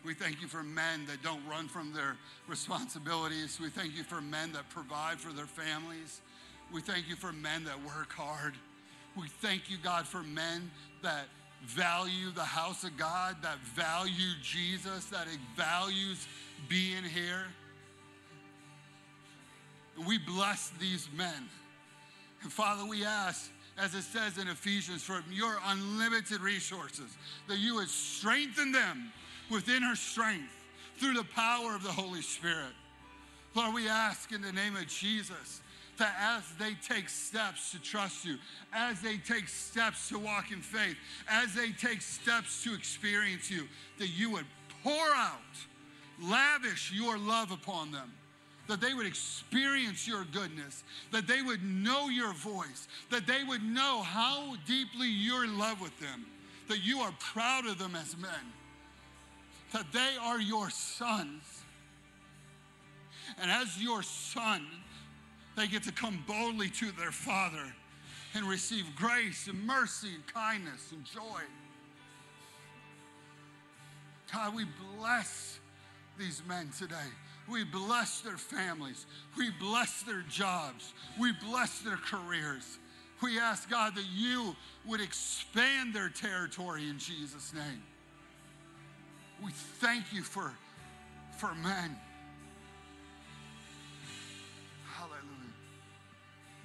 We 0.04 0.14
thank 0.14 0.42
you 0.42 0.48
for 0.48 0.64
men 0.64 1.06
that 1.06 1.22
don't 1.22 1.46
run 1.46 1.68
from 1.68 1.92
their 1.92 2.16
responsibilities. 2.48 3.60
We 3.62 3.68
thank 3.68 3.96
you 3.96 4.02
for 4.02 4.20
men 4.20 4.50
that 4.54 4.68
provide 4.70 5.20
for 5.20 5.32
their 5.32 5.46
families. 5.46 6.20
We 6.72 6.80
thank 6.80 7.08
you 7.08 7.16
for 7.16 7.32
men 7.32 7.64
that 7.64 7.82
work 7.82 8.12
hard. 8.12 8.54
We 9.16 9.28
thank 9.40 9.70
you, 9.70 9.78
God, 9.82 10.06
for 10.06 10.22
men 10.22 10.70
that 11.02 11.24
value 11.66 12.30
the 12.30 12.44
house 12.44 12.84
of 12.84 12.96
God, 12.96 13.36
that 13.42 13.58
value 13.74 14.32
Jesus, 14.42 15.06
that 15.06 15.26
values 15.56 16.26
being 16.68 17.02
here. 17.02 17.46
We 20.06 20.18
bless 20.18 20.70
these 20.78 21.08
men. 21.16 21.48
And 22.42 22.52
Father, 22.52 22.86
we 22.88 23.04
ask, 23.04 23.50
as 23.76 23.94
it 23.94 24.02
says 24.02 24.38
in 24.38 24.46
Ephesians, 24.46 25.02
from 25.02 25.24
your 25.32 25.58
unlimited 25.66 26.40
resources, 26.40 27.16
that 27.48 27.58
you 27.58 27.76
would 27.76 27.88
strengthen 27.88 28.70
them 28.70 29.12
within 29.50 29.82
her 29.82 29.96
strength 29.96 30.52
through 30.98 31.14
the 31.14 31.26
power 31.34 31.74
of 31.74 31.82
the 31.82 31.90
Holy 31.90 32.22
Spirit. 32.22 32.74
Lord, 33.54 33.74
we 33.74 33.88
ask 33.88 34.30
in 34.30 34.42
the 34.42 34.52
name 34.52 34.76
of 34.76 34.86
Jesus 34.86 35.62
that 35.98 36.14
as 36.20 36.44
they 36.58 36.74
take 36.86 37.08
steps 37.08 37.72
to 37.72 37.82
trust 37.82 38.24
you, 38.24 38.36
as 38.72 39.00
they 39.00 39.16
take 39.18 39.48
steps 39.48 40.08
to 40.08 40.18
walk 40.18 40.52
in 40.52 40.60
faith, 40.60 40.96
as 41.28 41.54
they 41.54 41.70
take 41.70 42.00
steps 42.02 42.62
to 42.64 42.74
experience 42.74 43.50
you, 43.50 43.68
that 43.98 44.08
you 44.08 44.30
would 44.30 44.46
pour 44.82 45.14
out, 45.14 45.38
lavish 46.20 46.92
your 46.92 47.18
love 47.18 47.50
upon 47.50 47.92
them 47.92 48.12
that 48.68 48.82
they 48.82 48.94
would 48.94 49.06
experience 49.06 50.06
your 50.06 50.24
goodness, 50.24 50.84
that 51.10 51.26
they 51.26 51.42
would 51.42 51.64
know 51.64 52.08
your 52.08 52.34
voice, 52.34 52.86
that 53.10 53.26
they 53.26 53.42
would 53.42 53.62
know 53.62 54.02
how 54.02 54.54
deeply 54.66 55.08
you're 55.08 55.42
in 55.42 55.58
love 55.58 55.80
with 55.80 55.98
them, 55.98 56.26
that 56.68 56.84
you 56.84 57.00
are 57.00 57.12
proud 57.18 57.66
of 57.66 57.78
them 57.78 57.96
as 57.96 58.16
men, 58.18 58.30
that 59.72 59.90
they 59.92 60.16
are 60.22 60.38
your 60.38 60.68
sons. 60.70 61.42
And 63.40 63.50
as 63.50 63.82
your 63.82 64.02
son, 64.02 64.66
they 65.58 65.66
get 65.66 65.82
to 65.82 65.92
come 65.92 66.22
boldly 66.26 66.68
to 66.70 66.92
their 66.92 67.10
father 67.10 67.74
and 68.34 68.48
receive 68.48 68.84
grace 68.96 69.48
and 69.48 69.66
mercy 69.66 70.08
and 70.14 70.26
kindness 70.26 70.92
and 70.92 71.04
joy. 71.04 71.40
God, 74.32 74.54
we 74.54 74.66
bless 74.96 75.58
these 76.18 76.42
men 76.46 76.70
today. 76.78 76.96
We 77.50 77.64
bless 77.64 78.20
their 78.20 78.36
families. 78.36 79.06
We 79.36 79.50
bless 79.58 80.02
their 80.02 80.22
jobs. 80.28 80.92
We 81.18 81.32
bless 81.32 81.80
their 81.80 81.96
careers. 81.96 82.78
We 83.22 83.40
ask 83.40 83.68
God 83.68 83.94
that 83.96 84.06
you 84.14 84.54
would 84.86 85.00
expand 85.00 85.94
their 85.94 86.10
territory 86.10 86.88
in 86.88 86.98
Jesus' 86.98 87.52
name. 87.54 87.82
We 89.42 89.50
thank 89.80 90.12
you 90.12 90.22
for, 90.22 90.52
for 91.38 91.54
men. 91.54 91.96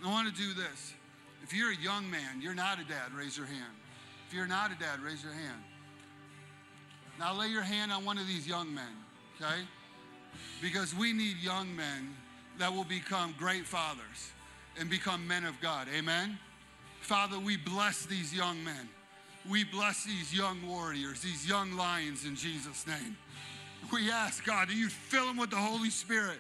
I 0.04 0.10
want 0.10 0.34
to 0.34 0.42
do 0.42 0.54
this. 0.54 0.94
If 1.44 1.54
you're 1.54 1.72
a 1.72 1.78
young 1.78 2.10
man, 2.10 2.42
you're 2.42 2.56
not 2.56 2.80
a 2.80 2.84
dad, 2.84 3.14
raise 3.16 3.38
your 3.38 3.46
hand. 3.46 3.74
If 4.28 4.34
you're 4.34 4.48
not 4.48 4.72
a 4.72 4.76
dad, 4.76 5.02
raise 5.02 5.24
your 5.24 5.34
hand. 5.34 5.62
Now 7.20 7.34
lay 7.38 7.48
your 7.48 7.62
hand 7.62 7.92
on 7.92 8.06
one 8.06 8.18
of 8.18 8.28
these 8.28 8.48
young 8.48 8.74
men, 8.74 8.92
okay? 9.40 9.62
because 10.62 10.96
we 10.96 11.14
need 11.14 11.38
young 11.42 11.76
men 11.76 12.16
that 12.58 12.74
will 12.74 12.84
become 12.84 13.36
great 13.38 13.66
fathers 13.66 14.32
and 14.80 14.90
become 14.90 15.28
men 15.28 15.44
of 15.46 15.60
God. 15.62 15.88
Amen? 15.94 16.38
Father, 17.02 17.38
we 17.38 17.58
bless 17.58 18.06
these 18.06 18.34
young 18.34 18.64
men. 18.64 18.90
We 19.50 19.66
bless 19.66 20.06
these 20.06 20.34
young 20.34 20.66
warriors, 20.66 21.22
these 21.22 21.48
young 21.48 21.74
lions 21.74 22.26
in 22.26 22.36
Jesus' 22.36 22.88
name. 22.88 23.18
We 23.92 24.10
ask, 24.10 24.46
God, 24.46 24.70
that 24.70 24.76
you 24.76 24.88
fill 24.88 25.26
them 25.26 25.38
with 25.38 25.50
the 25.50 25.58
Holy 25.58 25.90
Spirit. 25.90 26.40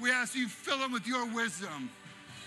We 0.00 0.10
ask 0.10 0.34
you 0.34 0.48
fill 0.48 0.78
them 0.78 0.90
with 0.90 1.06
your 1.06 1.32
wisdom. 1.32 1.90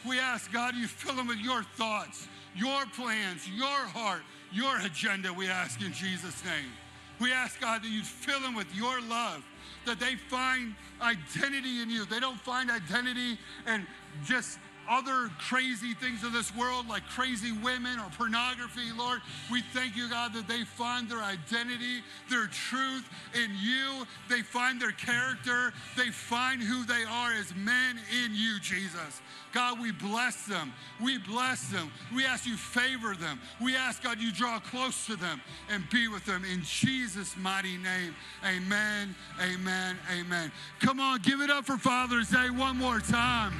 We 0.05 0.19
ask, 0.19 0.51
God, 0.51 0.75
you 0.75 0.87
fill 0.87 1.15
them 1.15 1.27
with 1.27 1.39
your 1.39 1.63
thoughts, 1.63 2.27
your 2.55 2.85
plans, 2.95 3.47
your 3.49 3.67
heart, 3.67 4.21
your 4.51 4.79
agenda, 4.79 5.33
we 5.33 5.47
ask 5.47 5.81
in 5.81 5.93
Jesus' 5.93 6.43
name. 6.45 6.71
We 7.19 7.33
ask, 7.33 7.59
God, 7.59 7.83
that 7.83 7.89
you 7.89 8.03
fill 8.03 8.39
them 8.39 8.55
with 8.55 8.73
your 8.75 9.01
love 9.01 9.43
that 9.87 9.99
they 9.99 10.15
find 10.15 10.75
identity 11.01 11.81
in 11.81 11.89
you. 11.89 12.05
They 12.05 12.19
don't 12.19 12.39
find 12.39 12.69
identity 12.69 13.39
in 13.65 13.87
just 14.25 14.59
other 14.89 15.29
crazy 15.39 15.93
things 15.93 16.23
of 16.23 16.33
this 16.33 16.55
world, 16.55 16.87
like 16.87 17.05
crazy 17.07 17.51
women 17.51 17.99
or 17.99 18.09
pornography, 18.17 18.91
Lord. 18.97 19.21
We 19.51 19.61
thank 19.73 19.95
you, 19.95 20.09
God, 20.09 20.33
that 20.33 20.47
they 20.47 20.63
find 20.63 21.09
their 21.09 21.21
identity, 21.21 22.01
their 22.29 22.47
truth 22.47 23.07
in 23.35 23.51
you. 23.61 24.05
They 24.29 24.41
find 24.41 24.81
their 24.81 24.91
character. 24.91 25.73
They 25.95 26.09
find 26.09 26.61
who 26.61 26.85
they 26.85 27.03
are 27.03 27.33
as 27.33 27.53
men 27.55 27.99
in 28.23 28.33
you, 28.33 28.59
Jesus. 28.59 29.21
God, 29.53 29.79
we 29.79 29.91
bless 29.91 30.45
them. 30.45 30.73
We 31.01 31.17
bless 31.17 31.67
them. 31.69 31.91
We 32.13 32.25
ask 32.25 32.45
you 32.45 32.57
favor 32.57 33.15
them. 33.15 33.39
We 33.61 33.75
ask, 33.75 34.03
God, 34.03 34.19
you 34.19 34.31
draw 34.31 34.59
close 34.59 35.05
to 35.07 35.15
them 35.15 35.41
and 35.69 35.89
be 35.89 36.07
with 36.07 36.25
them 36.25 36.43
in 36.45 36.61
Jesus' 36.63 37.35
mighty 37.37 37.77
name. 37.77 38.15
Amen, 38.45 39.15
amen, 39.41 39.97
amen. 40.19 40.51
Come 40.79 40.99
on, 40.99 41.21
give 41.21 41.41
it 41.41 41.49
up 41.49 41.65
for 41.65 41.77
Father's 41.77 42.29
Day 42.29 42.49
one 42.49 42.77
more 42.77 42.99
time. 42.99 43.53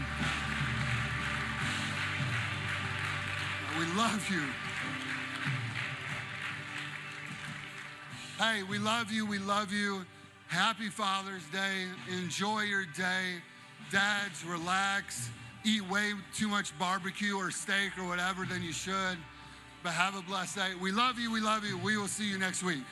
We 3.77 3.85
love 3.95 4.27
you. 4.29 4.43
Hey, 8.39 8.63
we 8.63 8.79
love 8.79 9.11
you. 9.11 9.25
We 9.25 9.39
love 9.39 9.71
you. 9.71 10.05
Happy 10.47 10.89
Father's 10.89 11.45
Day. 11.51 11.85
Enjoy 12.11 12.61
your 12.61 12.85
day. 12.85 13.41
Dads, 13.91 14.43
relax 14.45 15.29
eat 15.67 15.87
way 15.89 16.13
too 16.33 16.47
much 16.47 16.77
barbecue 16.79 17.35
or 17.35 17.51
steak 17.51 17.97
or 17.97 18.07
whatever 18.07 18.45
than 18.45 18.63
you 18.63 18.71
should. 18.71 19.17
But 19.83 19.91
have 19.91 20.15
a 20.15 20.21
blessed 20.21 20.55
day. 20.55 20.71
We 20.81 20.91
love 20.91 21.19
you. 21.19 21.31
We 21.31 21.39
love 21.39 21.63
you. 21.63 21.77
We 21.77 21.97
will 21.97 22.07
see 22.07 22.29
you 22.29 22.37
next 22.37 22.63
week. 22.63 22.83